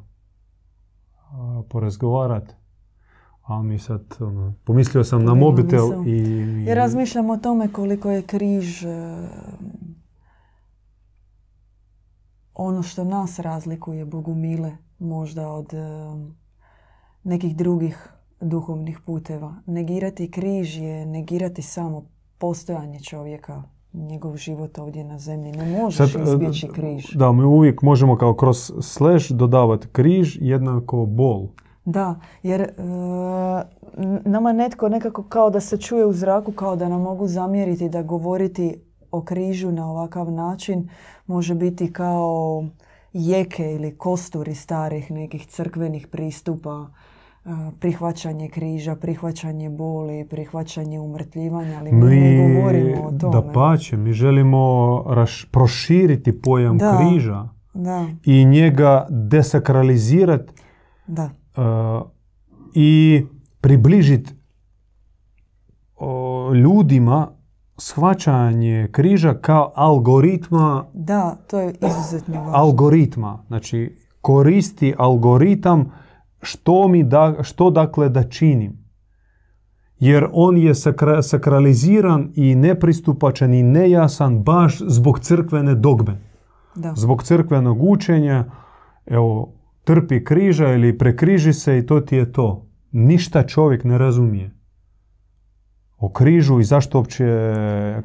[1.70, 2.54] porazgovarati.
[3.42, 6.66] Ali mi sad, ono, pomislio sam na mobitel i...
[6.68, 8.88] Ja razmišljam o tome koliko je križ e,
[12.54, 15.78] ono što nas razlikuje Bogumile možda od e,
[17.24, 18.10] nekih drugih
[18.42, 19.56] duhovnih puteva.
[19.66, 22.04] Negirati križ je negirati samo
[22.38, 25.52] postojanje čovjeka, njegov život ovdje na zemlji.
[25.52, 27.14] Ne možeš Sad, izbjeći križ.
[27.16, 31.48] Da, mi uvijek možemo kao kroz slash dodavati križ jednako bol.
[31.86, 32.74] Da, jer e,
[34.26, 38.04] nama netko nekako kao da se čuje u zraku, kao da nam mogu zamjeriti da
[38.04, 40.90] govoriti o križu na ovakav način
[41.28, 42.64] može biti kao
[43.14, 46.88] jeke ili kosturi starih nekih crkvenih pristupa
[47.80, 53.34] prihvaćanje križa, prihvaćanje boli, prihvaćanje umrtljivanja, ali mi, ne govorimo o tome.
[53.34, 55.04] Da pače, mi želimo
[55.52, 58.06] proširiti pojam križa da.
[58.26, 60.54] i njega desakralizirati
[61.08, 61.30] da.
[62.74, 63.26] i
[63.62, 64.34] približiti
[66.64, 67.28] ljudima
[67.78, 70.86] shvaćanje križa kao algoritma.
[70.94, 72.52] Da, to je izuzetno važno.
[72.56, 73.44] Algoritma.
[73.48, 75.92] Znači, koristi algoritam
[76.42, 78.88] što, mi da, što dakle da činim.
[80.00, 80.74] Jer on je
[81.22, 86.22] sakraliziran i nepristupačan i nejasan baš zbog crkvene dogme.
[86.76, 86.94] Da.
[86.96, 88.46] Zbog crkvenog učenja,
[89.06, 92.66] evo, trpi križa ili prekriži se i to ti je to.
[92.92, 94.52] Ništa čovjek ne razumije.
[95.98, 97.26] O križu i zašto uopće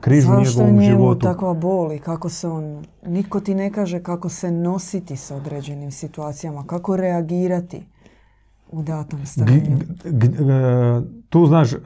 [0.00, 1.20] križu u njegovom njemu životu.
[1.20, 6.64] takva boli, kako se on, niko ti ne kaže kako se nositi sa određenim situacijama,
[6.66, 7.82] kako reagirati
[8.72, 9.78] u datom stanju.
[11.28, 11.78] Tu, znaš, e,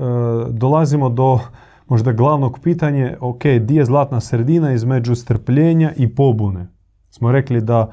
[0.50, 1.40] dolazimo do
[1.88, 6.68] možda glavnog pitanja, ok, di je zlatna sredina između strpljenja i pobune?
[7.10, 7.92] Smo rekli da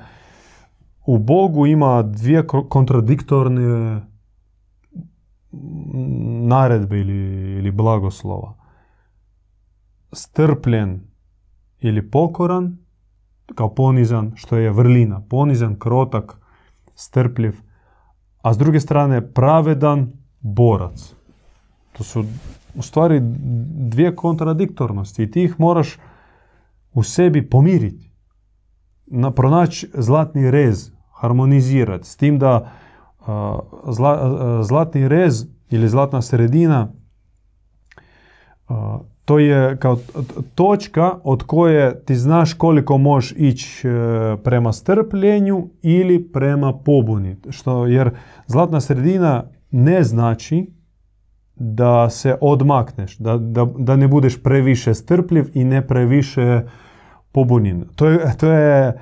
[1.06, 4.01] u Bogu ima dvije kontradiktorne
[6.41, 7.17] naredbe ili,
[7.58, 8.53] ili blagoslova.
[10.12, 11.01] Strpljen
[11.79, 12.77] ili pokoran,
[13.56, 15.21] kao ponizan, što je vrlina.
[15.29, 16.38] Ponizan, krotak,
[16.95, 17.53] strpljiv
[18.43, 21.13] a s druge strane pravedan borac.
[21.97, 22.25] To su
[22.75, 23.19] u stvari
[23.89, 25.97] dvije kontradiktornosti i ti ih moraš
[26.93, 28.12] u sebi pomiriti.
[29.06, 32.10] Na, pronaći zlatni rez, harmonizirati.
[32.10, 32.71] S tim da
[34.62, 36.91] zlatni rez ili zlatna sredina
[39.26, 39.97] to je kao
[40.56, 43.91] točka od koje ti znaš koliko možeš ići e,
[44.43, 47.36] prema strpljenju ili prema pobuni.
[47.49, 48.12] Što, jer
[48.47, 50.71] zlatna sredina ne znači
[51.56, 56.62] da se odmakneš, da, da, da ne budeš previše strpljiv i ne previše
[57.32, 57.86] pobunjen.
[57.95, 58.95] To je, to je e,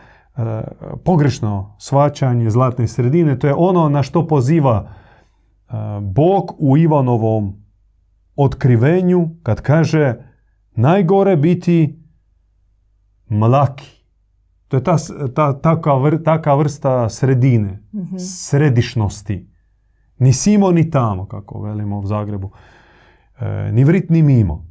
[1.03, 3.39] pogrešno svačanje zlatne sredine.
[3.39, 7.60] To je ono na što poziva e, Bog u Ivanovom
[8.35, 10.15] otkrivenju kad kaže
[10.75, 11.99] najgore biti
[13.27, 14.01] mlaki.
[14.67, 14.97] To je ta,
[15.35, 15.53] ta,
[16.23, 19.47] taka, vrsta sredine, mm središnosti.
[20.17, 22.51] Ni simo, ni tamo, kako velimo u Zagrebu.
[23.39, 24.65] E, ni vrit, ni mimo.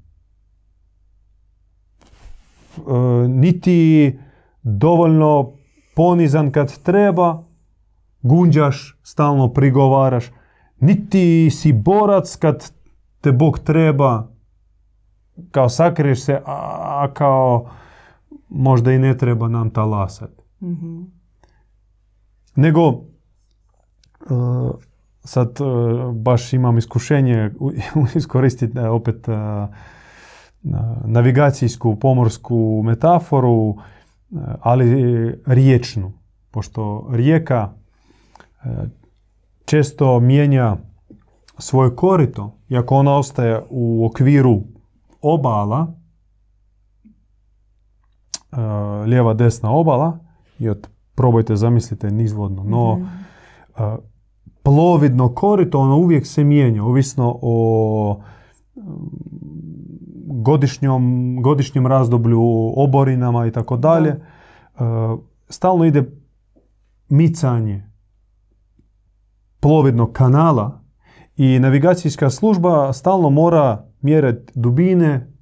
[2.77, 2.81] E,
[3.29, 4.19] niti
[4.63, 5.53] dovoljno
[5.97, 7.43] ponizan kad treba,
[8.23, 10.31] gunđaš, stalno prigovaraš.
[10.81, 12.73] Niti si borac kad
[13.21, 14.29] te Bog treba,
[15.51, 17.71] kao sakriješ se, a, kao
[18.49, 20.31] možda i ne treba nam talasat.
[20.61, 21.21] mm
[22.57, 23.01] Nego, uh,
[25.25, 27.51] sad uh, baš imam iskušenje
[28.15, 29.29] iskoristiti uh, opet
[31.05, 33.77] navigacijsku, pomorsku metaforu,
[34.61, 36.13] ali riječnu.
[36.51, 37.73] Pošto rijeka
[39.65, 40.77] često mijenja
[41.61, 44.63] svoje korito, iako ona ostaje u okviru
[45.23, 45.95] obala,
[48.53, 48.59] uh,
[49.07, 50.19] lijeva desna obala,
[50.59, 53.09] i od, probajte zamislite nizvodno, no mm
[54.63, 58.21] plovidno korito ono uvijek se mijenja, ovisno o
[60.27, 64.21] godišnjom, godišnjem razdoblju, oborinama i tako dalje.
[65.49, 66.11] Stalno ide
[67.09, 67.91] micanje
[69.61, 70.80] plovidnog kanala
[71.37, 75.33] i navigacijska služba stalno mora mjeriti dubine,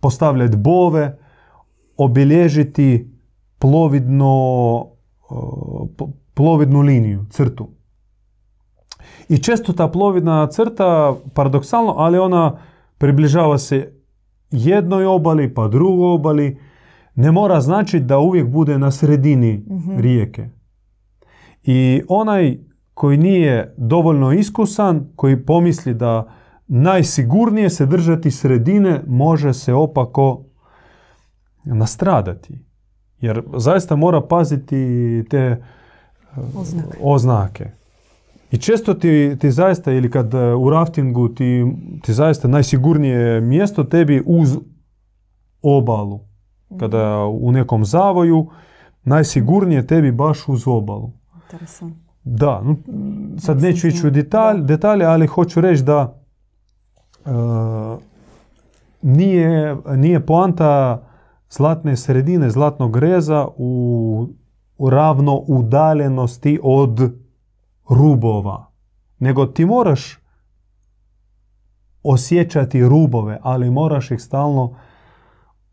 [0.00, 1.18] postavljati bove,
[1.96, 3.10] obilježiti
[3.58, 4.86] plovidno
[6.34, 7.68] plovidnu liniju, crtu.
[9.28, 12.58] I često ta plovidna crta, paradoksalno, ali ona
[12.98, 13.92] približava se
[14.50, 16.58] jednoj obali, pa drugoj obali.
[17.14, 19.64] Ne mora značiti da uvijek bude na sredini
[19.96, 20.48] rijeke.
[21.62, 22.58] I onaj
[22.94, 26.32] koji nije dovoljno iskusan, koji pomisli da
[26.66, 30.44] najsigurnije se držati sredine, može se opako
[31.64, 32.58] nastradati.
[33.20, 35.60] Jer zaista mora paziti te e,
[36.56, 36.98] Oznake.
[37.02, 37.70] oznake.
[38.50, 41.66] I često ti, ti zaista, ili kad e, u raftingu ti,
[42.02, 44.58] ti zaista najsigurnije mjesto tebi uz
[45.62, 46.20] obalu.
[46.78, 48.50] Kada u nekom zavoju,
[49.04, 51.10] najsigurnije tebi baš uz obalu.
[51.44, 52.03] Interesantno.
[52.24, 52.76] Da, no,
[53.38, 56.14] sad neću ići u detalj, detalje, ali hoću reći da
[57.24, 57.30] e,
[59.02, 61.02] nije, nije poanta
[61.50, 64.26] zlatne sredine, zlatnog reza u,
[64.78, 67.12] u ravno udaljenosti od
[67.88, 68.70] rubova.
[69.18, 70.18] Nego ti moraš
[72.02, 74.76] osjećati rubove, ali moraš ih stalno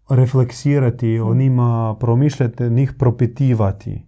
[0.09, 4.05] refleksirati, o njima promišljati, njih propitivati.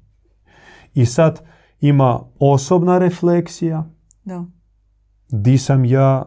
[0.93, 1.41] I sad
[1.83, 3.85] ima osobna refleksija,
[4.25, 4.45] Da.
[5.29, 6.23] di sam ja,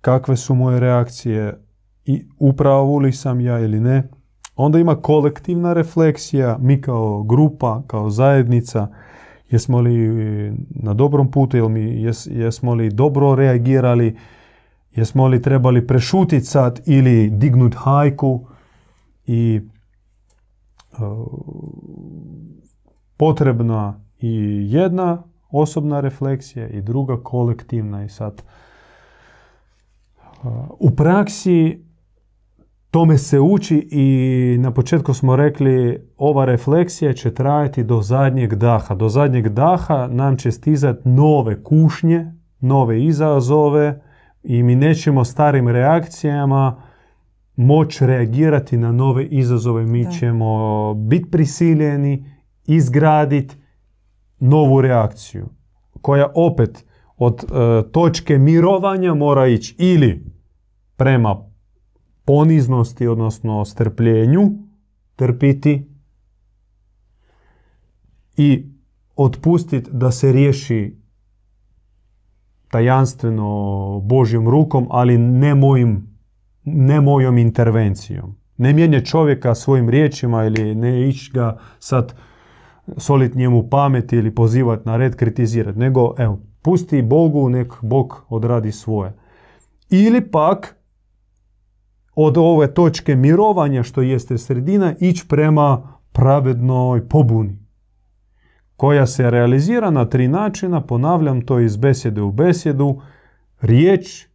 [0.00, 1.64] kakve su moje reakcije
[2.04, 4.08] i upravo li sam ja ili ne.
[4.56, 8.88] Onda ima kolektivna refleksija, mi kao grupa, kao zajednica,
[9.50, 9.96] jesmo li
[10.70, 14.16] na dobrom putu, jel mi, jes, jesmo li dobro reagirali,
[14.94, 18.46] jesmo li trebali prešutiti sad ili dignut hajku
[19.26, 19.60] i
[20.92, 20.96] e,
[23.16, 28.42] potrebna i jedna osobna refleksija i druga kolektivna i sad
[30.78, 31.84] u praksi
[32.90, 38.94] tome se uči i na početku smo rekli ova refleksija će trajati do zadnjeg daha.
[38.94, 44.00] Do zadnjeg daha nam će stizati nove kušnje, nove izazove
[44.42, 46.82] i mi nećemo starim reakcijama
[47.56, 49.86] moći reagirati na nove izazove.
[49.86, 50.10] Mi Da.
[50.10, 52.24] ćemo biti prisiljeni
[52.66, 53.59] izgraditi
[54.40, 55.48] novu reakciju
[56.00, 56.84] koja opet
[57.16, 60.24] od e, točke mirovanja mora ići ili
[60.96, 61.36] prema
[62.24, 64.50] poniznosti, odnosno strpljenju,
[65.16, 65.86] trpiti
[68.36, 68.66] i
[69.16, 70.96] otpustiti da se riješi
[72.70, 76.18] tajanstveno Božjom rukom, ali ne, mojim,
[76.64, 78.36] ne mojom intervencijom.
[78.56, 82.14] Ne mijenje čovjeka svojim riječima ili ne ići ga sad
[82.96, 88.72] solit njemu pamet ili pozivati na red, kritizirati, nego evo, pusti Bogu, nek Bog odradi
[88.72, 89.12] svoje.
[89.90, 90.76] Ili pak
[92.14, 97.58] od ove točke mirovanja, što jeste sredina, ići prema pravednoj pobuni,
[98.76, 103.00] koja se realizira na tri načina, ponavljam to iz besjede u besjedu,
[103.60, 104.26] riječ,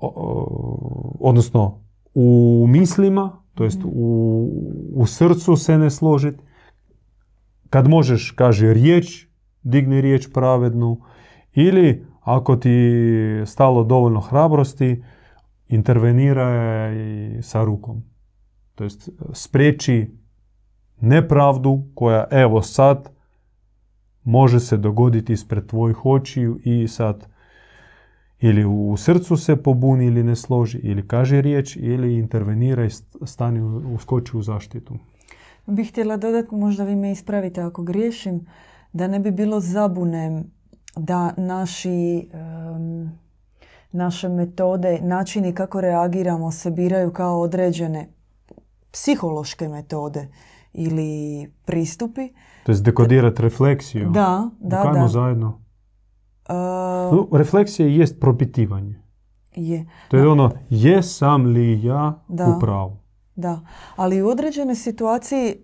[0.00, 1.80] o- odnosno
[2.14, 4.48] u mislima, to jest u,
[4.94, 6.42] u srcu se ne složiti,
[7.72, 9.26] kad možeš, kaže riječ,
[9.62, 11.00] digni riječ pravednu,
[11.54, 12.90] ili ako ti
[13.46, 15.02] stalo dovoljno hrabrosti,
[15.68, 16.50] intervenira
[16.92, 18.02] i sa rukom.
[18.74, 20.10] To jest spriječi
[21.00, 23.10] nepravdu koja evo sad
[24.24, 27.28] može se dogoditi ispred tvojih očiju i sad
[28.40, 33.26] ili u srcu se pobuni ili ne složi, ili kaže riječ, ili intervenira i st-
[33.26, 33.60] stani,
[33.94, 34.94] uskoči u zaštitu.
[35.66, 38.46] Bih htjela dodati, možda vi me ispravite ako griješim,
[38.92, 40.44] da ne bi bilo zabune
[40.96, 43.18] da naši, em,
[43.92, 48.08] naše metode, načini kako reagiramo se biraju kao određene
[48.92, 50.28] psihološke metode
[50.72, 51.10] ili
[51.64, 52.28] pristupi.
[52.64, 54.10] To jest dekodirati refleksiju.
[54.10, 55.08] Da, da, Dok ajmo da.
[55.08, 55.60] zajedno.
[56.48, 56.52] E,
[57.12, 59.02] No, refleksija jest propitivanje.
[59.54, 59.86] je.
[60.08, 62.46] To je ono, jesam li ja Da.
[62.46, 62.96] u pravu?
[63.34, 63.60] Da,
[63.96, 65.56] ali u određenoj situaciji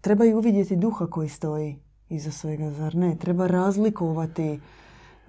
[0.00, 1.78] treba i uvidjeti duha koji stoji
[2.08, 3.16] iza svega, zar ne?
[3.16, 4.60] Treba razlikovati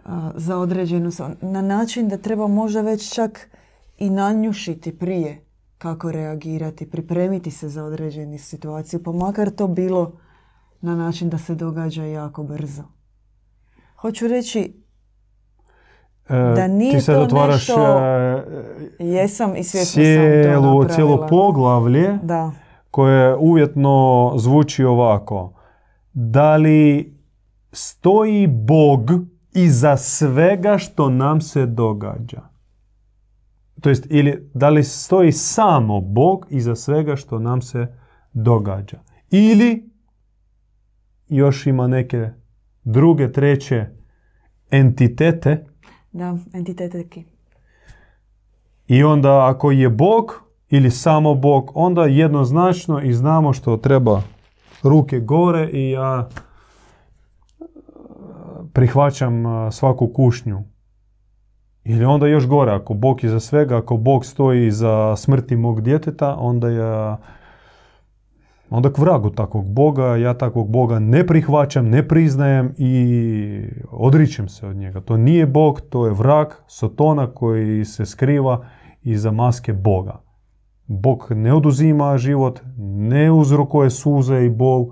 [0.06, 3.50] a, za određenu na način da treba možda već čak
[3.98, 5.46] i nanjušiti prije
[5.78, 10.20] kako reagirati, pripremiti se za određenu situaciju, pa makar to bilo
[10.82, 12.84] na način da se događa jako brzo.
[13.96, 14.85] Hoću reći, E,
[16.30, 18.44] Da nije ti sad to otvaraš nešto- e,
[19.00, 22.52] jesam i svjesno sam to cijelo poglavlje Da,
[22.92, 25.54] koje uvjetno zvuči ovako.
[26.14, 27.14] Da li
[27.72, 29.12] stoji Bog
[29.54, 32.42] iza svega što nam se događa?
[33.82, 37.88] To jest, ili da li stoji samo Bog iza svega što nam se
[38.34, 38.98] događa?
[39.32, 39.90] Ili
[41.28, 42.30] još ima neke
[42.84, 43.86] druge, treće
[44.72, 45.66] entitete.
[46.16, 47.24] Da, entiteteki.
[48.88, 54.22] I onda ako je Bog ili samo Bog, onda jednoznačno i znamo što treba
[54.84, 56.30] ruke gore i ja
[58.74, 60.64] prihvaćam svaku kušnju.
[61.84, 66.36] Ili onda još gore, ako Bog iza svega, ako Bog stoji iza smrti mog djeteta,
[66.40, 67.18] onda ja
[68.70, 73.62] onda k vragu takvog Boga, ja takvog Boga ne prihvaćam, ne priznajem i
[73.92, 75.02] odričem se od njega.
[75.02, 78.66] To nije Bog, to je vrag, sotona koji se skriva
[79.04, 80.22] iza maske Boga.
[80.88, 84.86] Bog ne oduzima život, ne uzrokuje suze i bol.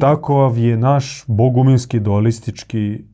[0.00, 3.04] Takav je naš boguminski dualistički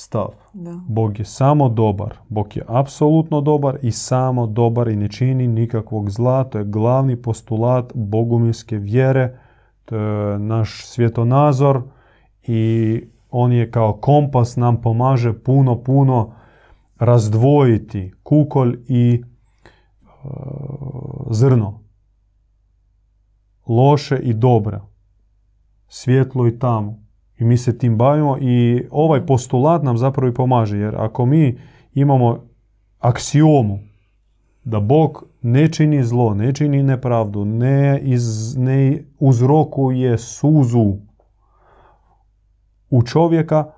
[0.00, 0.28] stav.
[0.52, 0.80] Da.
[0.88, 2.14] Bog je samo dobar.
[2.28, 6.44] Bog je apsolutno dobar i samo dobar i ne čini nikakvog zla.
[6.44, 9.38] To je glavni postulat boguminske vjere.
[9.84, 11.82] To je naš svjetonazor
[12.42, 16.34] i on je kao kompas nam pomaže puno, puno
[16.98, 20.28] razdvojiti kukolj i e,
[21.30, 21.80] zrno.
[23.66, 24.86] Loše i dobro.
[25.88, 27.09] Svjetlo i tamo.
[27.40, 30.78] I mi se tim bavimo i ovaj postulat nam zapravo i pomaže.
[30.78, 31.58] Jer ako mi
[31.94, 32.44] imamo
[32.98, 33.78] aksiomu
[34.64, 40.94] da Bog ne čini zlo, ne čini nepravdu, ne, iz, ne uzrokuje suzu
[42.90, 43.70] u čovjeka,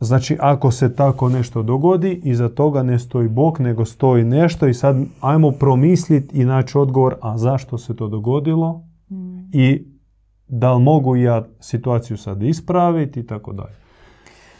[0.00, 4.74] Znači, ako se tako nešto dogodi, iza toga ne stoji Bog, nego stoji nešto i
[4.74, 9.50] sad ajmo promisliti i naći odgovor, a zašto se to dogodilo Mm.
[9.52, 9.95] i
[10.48, 13.74] da li mogu ja situaciju sad ispraviti i tako dalje.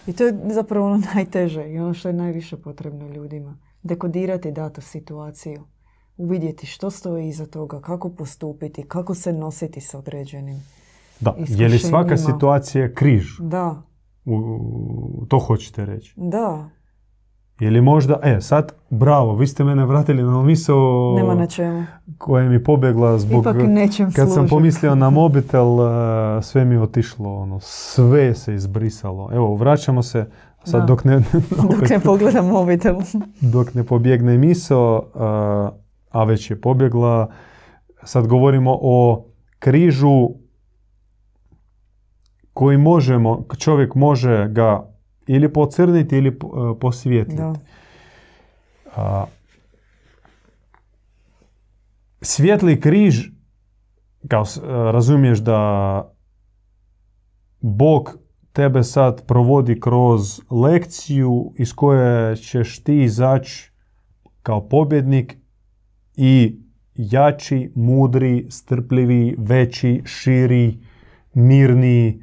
[0.06, 3.56] I to je zapravo ono najteže i ono što je najviše potrebno ljudima.
[3.82, 5.62] Dekodirati datu situaciju.
[6.16, 10.62] Uvidjeti što stoji iza toga, kako postupiti, kako se nositi s određenim.
[11.20, 13.26] Da, je li svaka situacija križ?
[13.40, 13.82] Da,
[14.24, 16.14] U- to hoćete reći.
[16.16, 16.68] da,
[17.60, 21.84] Je li možda, e, sad, bravo, vi ste mene vratili na misao nema na čemu.
[22.18, 23.40] koja mi pobjegla zbog...
[23.40, 28.54] Ipak nečem Kad sam pomislio na mobitel, e, sve mi je otišlo, ono, sve se
[28.54, 29.30] izbrisalo.
[29.32, 30.26] Evo, vraćamo se,
[30.64, 30.86] sad Da.
[30.86, 31.22] dok ne,
[31.70, 32.96] Dok ne pogledam mobitel.
[33.52, 35.70] dok ne pobjegne misao, a,
[36.10, 37.30] a već je pobjegla,
[38.02, 39.24] sad govorimo o
[39.58, 40.28] križu
[42.52, 44.95] koji možemo, čovjek može ga
[45.26, 46.32] ili pocrniti ili e,
[46.80, 47.42] posvijetliti.
[47.42, 47.54] Da.
[48.96, 49.26] A,
[52.22, 53.28] svijetli križ,
[54.28, 56.12] kao s- razumiješ da
[57.60, 58.18] Bog
[58.52, 63.70] tebe sad provodi kroz lekciju iz koje ćeš ti izaći
[64.42, 65.36] kao pobjednik
[66.16, 66.56] i
[66.94, 70.78] jači, mudri, strpljivi, veći, širi,
[71.34, 72.22] mirniji,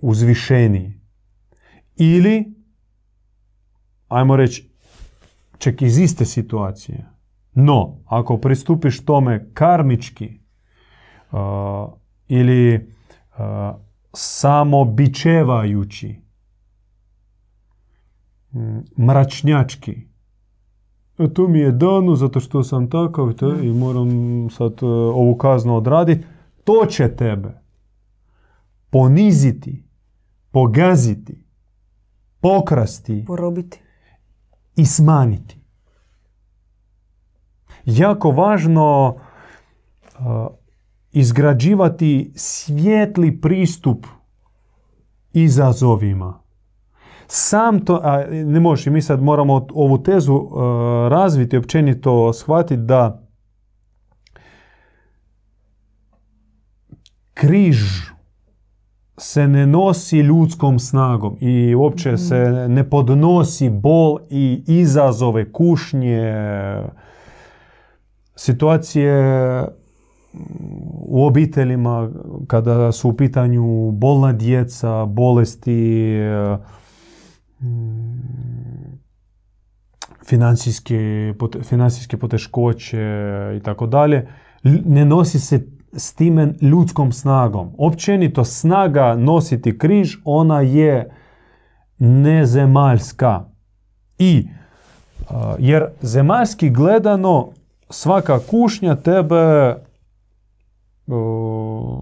[0.00, 1.00] uzvišeniji.
[1.96, 2.54] Ili,
[4.08, 4.70] ajmo reći,
[5.58, 7.04] čak iz iste situacije.
[7.54, 10.40] No, ako pristupiš tome karmički
[11.32, 11.38] uh,
[12.28, 12.90] ili
[13.38, 13.76] uh,
[18.52, 20.08] mm, mračnjački,
[21.18, 24.10] "E, to mi je dano zato što sam takav te, i moram
[24.50, 26.24] sad uh, ovu kaznu odraditi,
[26.64, 27.60] to će tebe
[28.90, 29.84] poniziti,
[30.50, 31.43] pogaziti,
[32.44, 33.80] pokrasti, Porobiti.
[34.76, 35.58] i smanjiti.
[37.84, 40.46] Jako važno uh,
[41.12, 44.06] izgrađivati svijetli pristup
[45.32, 46.40] izazovima.
[47.26, 50.52] Sam to, a ne možeš, mi sad moramo ovu tezu uh,
[51.08, 53.22] razviti, općenito shvatiti da
[57.34, 58.13] križ
[59.16, 66.32] se ne nosi ljudskom snagom i uopće se ne podnosi bol i izazove, kušnje,
[68.36, 69.14] situacije
[70.90, 72.10] u obiteljima
[72.46, 76.18] kada su u pitanju bolna djeca, bolesti,
[77.60, 78.98] mm,
[80.26, 83.02] financijske, pote- financijske poteškoće
[83.56, 84.28] i tako dalje,
[84.84, 87.72] ne nosi se s time ljudskom snagom.
[87.78, 91.10] Općenito snaga nositi križ, ona je
[91.98, 93.44] nezemaljska.
[94.18, 94.48] I,
[95.30, 97.48] a, jer zemaljski gledano,
[97.90, 99.74] svaka kušnja tebe
[101.06, 102.00] o,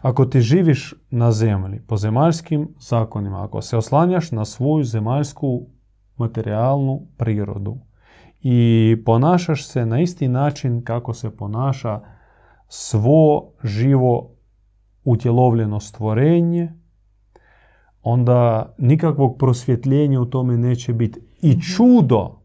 [0.00, 5.66] ako ti živiš na zemlji po zemaljskim zakonima, ako se oslanjaš na svoju zemaljsku
[6.16, 7.76] materijalnu prirodu
[8.42, 12.00] i ponašaš se na isti način kako se ponaša
[12.68, 14.30] svo živo
[15.04, 16.72] utjelovljeno stvorenje,
[18.02, 21.20] onda nikakvog prosvjetljenja u tome neće biti.
[21.42, 22.42] I čudo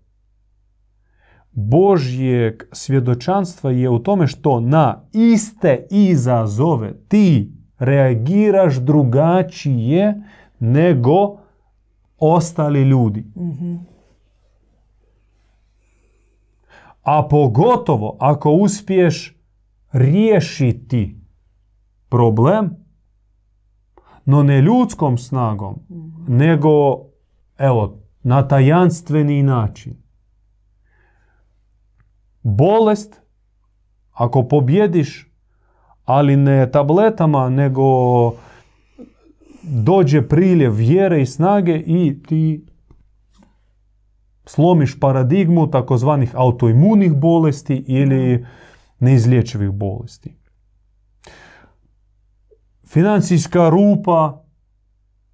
[1.51, 10.23] Božjeg svjedočanstva je u tome što na iste izazove ti reagiraš drugačije
[10.59, 11.37] nego
[12.19, 13.25] ostali ljudi.
[17.07, 19.35] A pogotovo ako uspiješ
[19.91, 21.21] riješiti
[22.09, 22.75] problem,
[24.25, 25.75] no ne ljudskom snagom,
[26.27, 26.69] nego
[27.57, 29.95] evo, na tajanstveni način.
[32.43, 33.21] Bolest,
[34.11, 35.31] ako pobjediš,
[36.05, 37.83] ali ne tabletama, nego
[39.63, 42.65] dođe priljev vjere i snage i ti
[44.47, 48.45] slomiš paradigmu takozvanih autoimunih bolesti ili
[48.99, 50.35] neizlječivih bolesti.
[52.87, 54.43] Financijska rupa,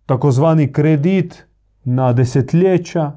[0.05, 1.45] takozvani kredit
[1.83, 3.11] na desetljeća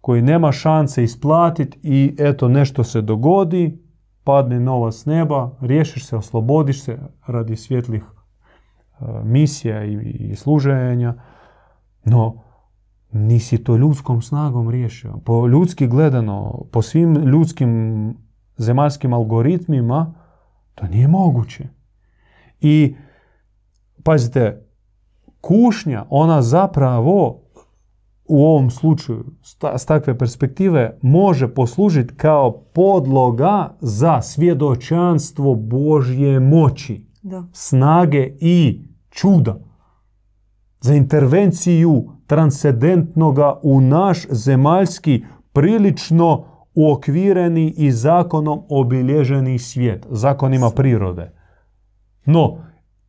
[0.00, 3.78] koji nema šanse isplatiti i eto nešto se dogodi,
[4.24, 9.94] padne nova s neba, riješiš se, oslobodiš se radi svjetlih e, misija i,
[10.30, 11.14] i služenja,
[12.04, 12.49] no
[13.12, 15.16] nisi to ljudskom snagom riješio.
[15.24, 18.14] Po ljudski gledano, po svim ljudskim
[18.56, 20.14] zemaljskim algoritmima,
[20.74, 21.68] to nije moguće.
[22.60, 22.94] I,
[24.02, 24.66] pazite,
[25.40, 27.40] kušnja, ona zapravo
[28.24, 29.24] u ovom slučaju,
[29.76, 37.44] s takve perspektive, može poslužiti kao podloga za svjedočanstvo Božje moći, Da.
[37.52, 39.60] snage i čuda.
[40.80, 51.32] Za intervenciju transcendentnoga u naš zemaljski prilično uokvireni i zakonom obilježeni svijet, zakonima prirode.
[52.24, 52.58] No,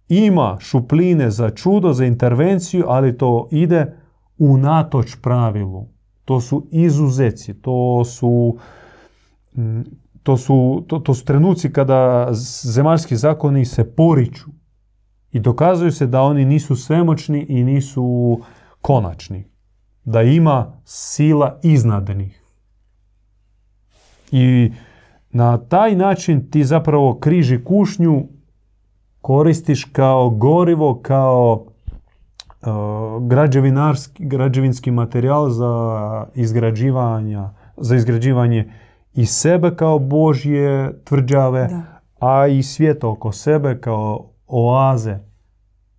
[0.10, 3.94] ima šupline za čudo, za intervenciju, ali to ide
[4.38, 5.88] unatoč pravilu.
[6.26, 8.58] To su izuzeci, to su,
[9.56, 9.82] mm,
[10.24, 12.30] to su, to, to su trenuci kada
[12.74, 14.50] zemaljski zakoni se poriču
[15.32, 18.40] i dokazuju se da oni nisu svemoćni i nisu
[18.82, 19.48] konačni.
[20.04, 22.42] Da ima sila iznad njih.
[24.32, 24.72] I
[25.30, 28.28] na taj način ti zapravo križi kušnju
[29.22, 31.66] koristiš kao gorivo, kao
[32.62, 37.44] uh, građevinarski, građevinski materijal za izgrađivanje,
[37.78, 38.72] za izgrađivanje
[39.14, 41.82] i sebe kao Božje tvrđave, Da.
[42.20, 45.18] a i svijeta oko sebe kao oaze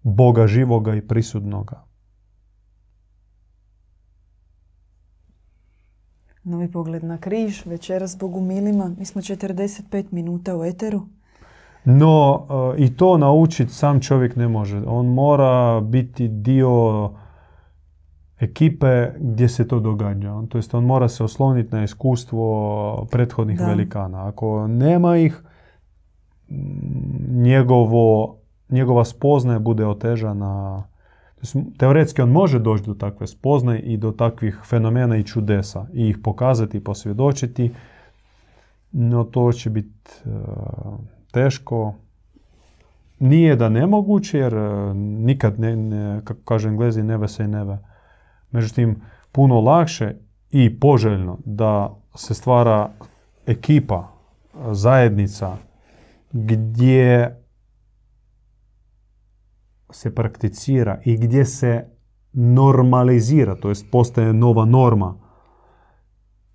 [0.03, 1.85] Boga živoga i prisutnoga.
[6.45, 8.91] Novi pogled na križ, večeras Bogu milima.
[8.99, 11.01] Mi smo 45 minuta u eteru.
[11.85, 14.83] No, uh, i to naučiti sam čovjek ne može.
[14.87, 17.11] On mora biti dio
[18.41, 20.43] ekipe gdje se to događa.
[20.49, 23.67] To jest on mora se osloniti na iskustvo prethodnih Da.
[23.67, 24.29] velikana.
[24.29, 25.43] Ako nema ih,
[26.49, 28.37] mm, njegovo,
[28.69, 30.83] njegova spoznaja bude otežana.
[31.79, 36.19] Teoretski on može doći do takve spoznaje i do takvih fenomena i čudesa i ih
[36.19, 37.71] pokazati i posvjedočiti,
[38.93, 40.33] no to će biti uh,
[41.31, 41.95] teško.
[43.19, 47.79] Nije da nemoguće, jer uh, nikad, ne, ne, kako kaže englezi, never say never.
[48.51, 48.97] Međutim,
[49.33, 50.15] puno lakše
[50.51, 52.91] i poželjno da se stvara
[53.47, 54.09] ekipa,
[54.71, 55.57] zajednica,
[56.33, 57.37] gdje
[59.93, 61.87] se prakticira i gdje se
[62.33, 65.15] normalizira, to jest postaje nova norma,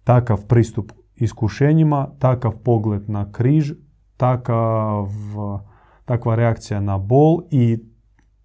[0.03, 3.73] takav pristup iskušenjima, takav pogled na križ,
[4.17, 5.09] takav,
[6.05, 7.77] takva reakcija na bol i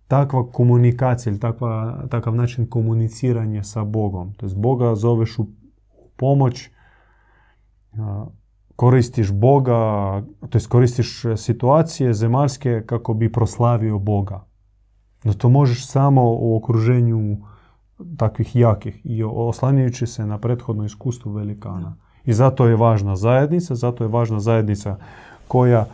[0.08, 4.32] takva komunikacija ili takva, takav način komuniciranja sa Bogom.
[4.32, 5.46] To jest Boga zoveš u
[6.16, 6.70] pomoć,
[8.76, 9.74] koristiš Boga,
[10.50, 14.51] to jest koristiš situacije zemaljske kako bi proslavio Boga.
[15.24, 17.36] No to možeš samo u okruženju
[18.16, 21.96] takvih jakih i oslanjajući se na prethodno iskustvo velikana.
[22.24, 24.96] I zato je važna zajednica, zato je važna zajednica
[25.48, 25.86] koja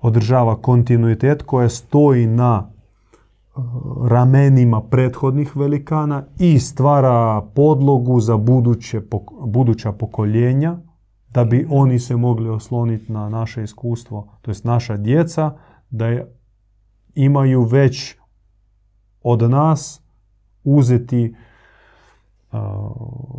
[0.00, 3.60] održava kontinuitet, koja stoji na e,
[4.08, 9.00] ramenima prethodnih velikana i stvara podlogu za buduće,
[9.46, 10.76] buduća pokoljenja,
[11.30, 15.52] da bi oni se mogli osloniti na naše iskustvo, to jest naša djeca,
[15.90, 16.34] da je,
[17.14, 18.16] imaju već
[19.22, 20.02] od nas
[20.64, 21.34] uzeti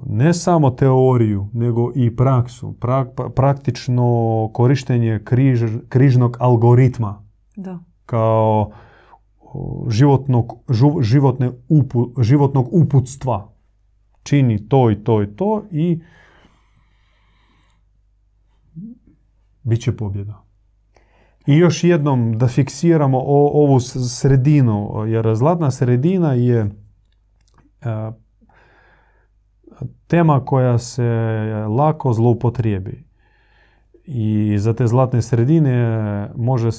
[0.06, 2.76] ne samo teoriju, nego i praksu,
[3.36, 7.24] praktično korištenje križ, križnog algoritma
[7.56, 7.80] da.
[8.06, 8.72] kao
[9.88, 10.54] životnog,
[11.02, 11.52] životne
[12.22, 13.50] životnog uputstva.
[14.24, 16.02] Čini to i to i to i
[19.64, 20.43] bit će pobjeda.
[21.46, 26.70] I još jednom da fiksiramo ovu sredinu, jer zlatna sredina je
[30.08, 31.04] tema koja se
[31.78, 33.04] lako zloupotrijebi.
[34.06, 36.70] I za te zlatne sredine može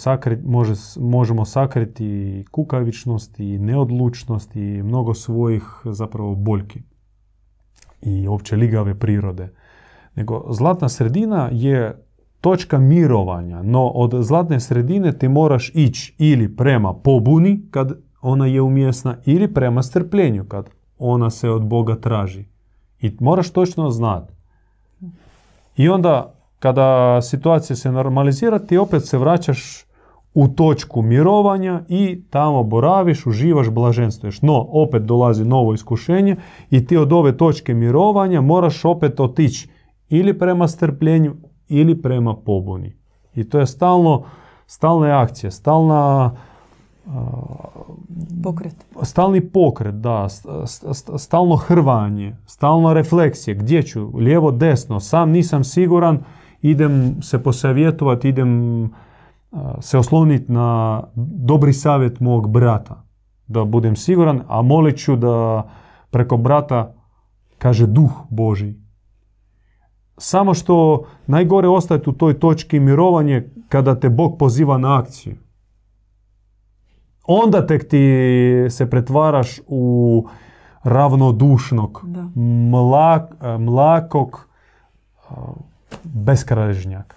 [0.45, 6.83] može, možemo sakriti kukavičnost i neodlučnost i mnogo svojih zapravo boljki
[8.03, 9.53] i opće ligave prirode.
[10.15, 12.04] Nego zlatna sredina je
[12.45, 17.93] točka mirovanja, no od zlatne sredine ti moraš ići ili prema pobuni kad
[18.23, 22.45] ona je umjesna ili prema strpljenju kad ona se od Boga traži.
[23.01, 24.33] I moraš točno znati.
[25.77, 29.85] I onda kada situacija se normalizira ti opet se vraćaš
[30.35, 34.43] u točku mirovanja i tamo boraviš, uživaš, blaženstvuješ.
[34.43, 36.37] No, opet dolazi novo iskušenje
[36.71, 39.69] i ti od ove točke mirovanja moraš opet otići
[40.09, 41.35] ili prema strpljenju
[41.69, 42.97] ili prema pobuni.
[43.35, 44.23] I to je stalno,
[44.67, 46.31] stalne akcije, stalna
[48.43, 48.87] pokret.
[49.03, 50.29] Stalni pokret, da,
[51.19, 56.19] stalno hrvanje, stalno refleksije, gdje ću, lijevo, desno, sam nisam siguran,
[56.63, 58.91] idem se posavjetovati, idem
[59.81, 63.05] se osloniti na dobri savjet mog brata,
[63.47, 65.69] da budem siguran, a molit ću da
[66.11, 66.95] preko brata
[67.59, 68.84] kaže duh Boži.
[70.17, 75.35] Samo što najgore ostaje u toj točki mirovanje kada te Bog poziva na akciju.
[77.27, 78.09] Onda tek ti
[78.71, 80.27] se pretvaraš u
[80.83, 82.05] ravnodušnog,
[82.71, 84.49] mlak, mlakog
[86.03, 87.17] beskražnjaka.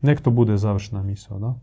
[0.00, 1.54] Nek to bude završna misao, da?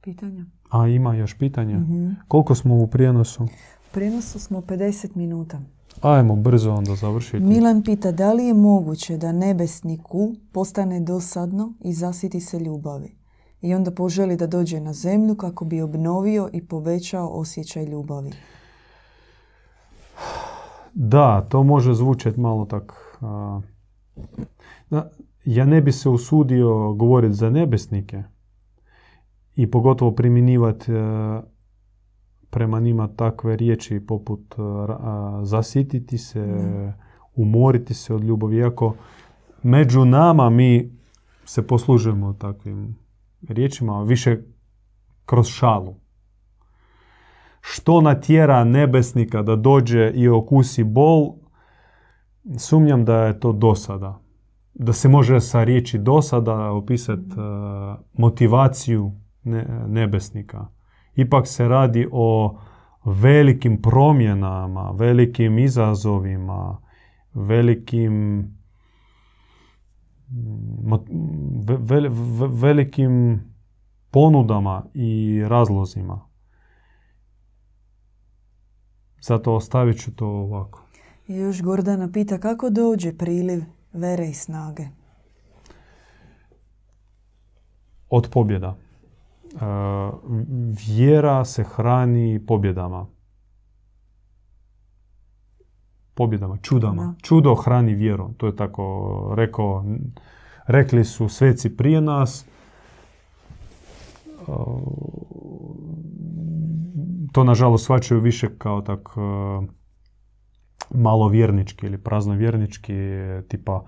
[0.00, 0.44] Pitanja.
[0.70, 1.78] A ima još pitanja?
[1.78, 3.44] mm Koliko smo u prijenosu?
[3.44, 3.48] U
[3.92, 5.60] prijenosu smo 50 minuta.
[6.02, 7.40] Ajmo brzo onda završiti.
[7.40, 13.18] Milan pita da li je moguće da nebesniku postane dosadno i zasiti se ljubavi
[13.60, 18.30] i onda poželi da dođe na zemlju kako bi obnovio i povećao osjećaj ljubavi.
[20.94, 22.92] Da, to može zvučati malo tak...
[25.44, 28.22] ja ne bi se usudio govoriti za nebesnike
[29.54, 30.96] i pogotovo primjenjivati e,
[32.50, 34.62] prema njima takve riječi poput e,
[35.42, 36.46] zasititi se,
[37.34, 38.56] umoriti se od ljubavi.
[38.56, 38.94] Iako
[39.62, 40.98] među nama mi
[41.44, 42.96] se poslužujemo takvim
[43.48, 44.38] riječima, više
[45.26, 45.94] kroz šalu.
[47.60, 51.34] Što natjera nebesnika da dođe i okusi bol,
[52.58, 54.20] sumnjam da je to dosada.
[54.74, 59.12] Da se može sa riječi dosada opisati uh, motivaciju
[59.86, 60.66] nebesnika.
[61.18, 62.58] Ipak se radi o
[63.04, 66.78] velikim promjenama, velikim izazovima,
[67.34, 68.44] velikim
[72.48, 73.40] velikim
[74.10, 76.20] ponudama i razlozima.
[79.20, 80.82] Zato ostavit ću to ovako.
[81.28, 83.62] I još Gordana pita kako dođe priliv
[83.92, 84.84] vere i snage?
[88.10, 88.87] Od pobjeda.
[90.86, 93.06] Vjera se hrani pobjedama
[96.18, 97.14] pobjedama, čudama.
[97.22, 98.32] Čudo hrani vjeru.
[98.36, 98.84] To je tako
[99.36, 99.84] rekao,
[100.66, 102.46] rekli su sveci prije nas.
[107.32, 109.08] To nažalost svačaju više kao tak
[110.90, 112.94] malo vjernički ili prazno vjernički,
[113.48, 113.84] tipa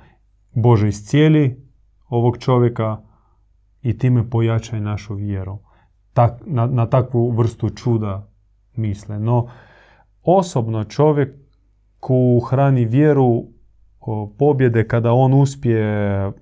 [0.55, 1.67] Bože iscijeli
[2.09, 3.03] ovog čovjeka
[3.83, 5.59] i time pojačaj našu vjeru.
[6.13, 8.29] Tak, na, na takvu vrstu čuda
[8.77, 9.19] misle.
[9.19, 9.49] No,
[10.23, 11.35] osobno čovjek
[12.01, 13.45] ku hrani vjeru
[14.39, 16.33] pobjede kada on uspije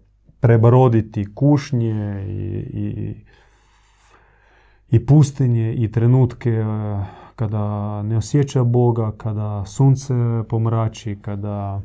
[0.40, 3.14] prebroditi kušnje i, i,
[4.90, 6.64] i pustinje i trenutke e,
[7.36, 10.14] kada ne osjeća Boga, kada sunce
[10.48, 11.80] pomrači, kada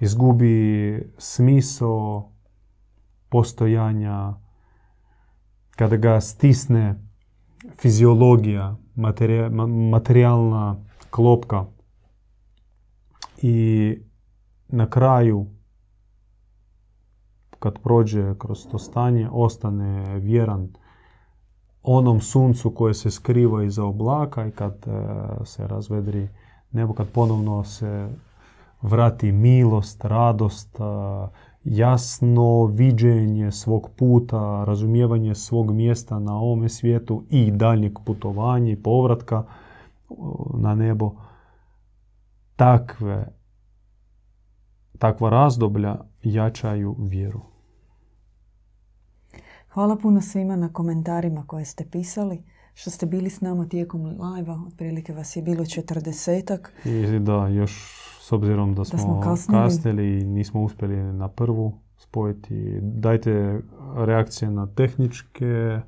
[0.00, 2.30] izgubi smisao
[3.28, 4.34] postojanja,
[5.76, 7.00] kada ga stisne
[7.78, 8.76] fiziologija,
[9.90, 11.64] materijalna klopka
[13.42, 13.98] i
[14.68, 15.46] na kraju
[17.58, 20.68] kad prođe kroz to stanje ostane vjeran
[21.82, 24.90] onom suncu koje se skriva iza oblaka i kad e,
[25.44, 26.28] se razvedri
[26.70, 28.08] nebo, kad ponovno se
[28.82, 30.82] vrati milost, radost, e,
[31.64, 39.44] jasno viđenje svog puta, razumijevanje svog mjesta na ovome svijetu i daljnjeg putovanja i povratka
[40.54, 41.12] na nebo.
[42.56, 43.32] Takve,
[44.98, 47.40] takva razdoblja jačaju vjeru.
[49.68, 52.42] Hvala puno svima na komentarima koje ste pisali,
[52.74, 56.72] što ste bili s nama tijekom live otprilike vas je bilo četrdesetak.
[56.84, 58.00] I da, još
[58.30, 59.20] s obzirom da smo,
[59.50, 63.60] kasnili i nismo uspjeli na prvu spojiti, dajte
[63.96, 65.80] reakcije na tehničke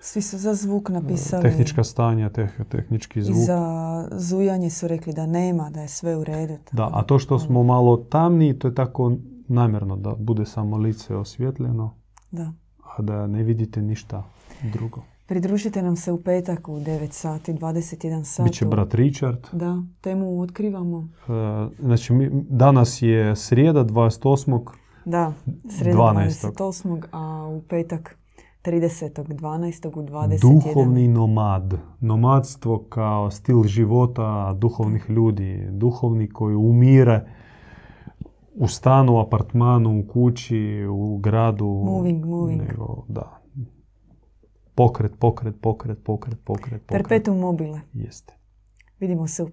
[0.00, 1.42] svi su za zvuk napisali.
[1.42, 2.30] Tehnička stanja,
[2.68, 3.36] tehnički zvuk.
[3.36, 6.54] I za zujanje su rekli da nema, da je sve u redu.
[6.72, 9.12] Da, a to što smo malo tamni, to je tako
[9.48, 11.94] namjerno da bude samo lice osvjetljeno.
[12.30, 12.52] Da
[12.98, 14.24] a da ne vidite ništa
[14.72, 15.02] drugo.
[15.28, 18.48] Pridružite nam se u petak u 9 sati, 21 sati.
[18.50, 19.46] Biće brat Richard.
[19.52, 21.08] Da, temu otkrivamo.
[21.28, 24.60] E, znači, mi, danas je srijeda 28.
[25.04, 25.32] Da,
[25.70, 26.52] srijeda 12.
[26.52, 27.02] 28.
[27.12, 28.18] a u petak
[28.64, 29.24] 30.
[29.24, 29.88] 12.
[29.88, 30.40] u 21.
[30.40, 31.74] Duhovni nomad.
[32.00, 35.68] Nomadstvo kao stil života duhovnih ljudi.
[35.70, 37.26] Duhovni koji umire
[38.54, 41.66] u stanu, apartmanu, u kući, u gradu.
[41.66, 42.62] Moving, moving.
[42.62, 43.37] Nego, da.
[44.78, 46.82] Pokret, pokret, pokret, pokret, pokret.
[46.86, 47.80] Perpetuum mobile.
[47.94, 48.34] Jeste.
[49.00, 49.48] Vidimo se u